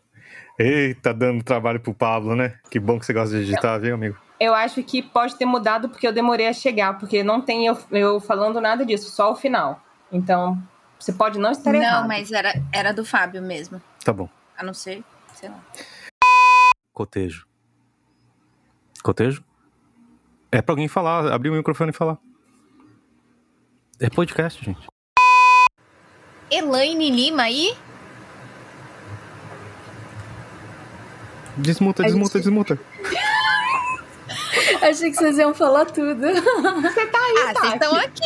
[0.58, 2.60] Eita, dando trabalho pro Pablo, né?
[2.70, 4.18] Que bom que você gosta de digitar, viu, amigo?
[4.40, 7.78] Eu acho que pode ter mudado porque eu demorei a chegar, porque não tem eu,
[7.92, 9.82] eu falando nada disso, só o final.
[10.12, 10.62] Então,
[11.00, 12.02] você pode não estar não, errado.
[12.02, 13.82] Não, mas era, era do Fábio mesmo.
[14.04, 14.28] Tá bom.
[14.58, 15.04] A não ser,
[15.34, 15.64] sei lá.
[16.94, 17.48] Cotejo.
[19.02, 19.44] Cotejo?
[20.52, 22.18] É pra alguém falar, abrir o microfone e falar.
[24.00, 24.88] É podcast, gente.
[26.52, 27.78] Elaine Lima aí?
[31.58, 32.80] Desmuta, desmuta, desmuta.
[34.82, 36.22] Achei que vocês iam falar tudo.
[36.82, 38.24] Você tá aí, ah, Vocês estão aqui.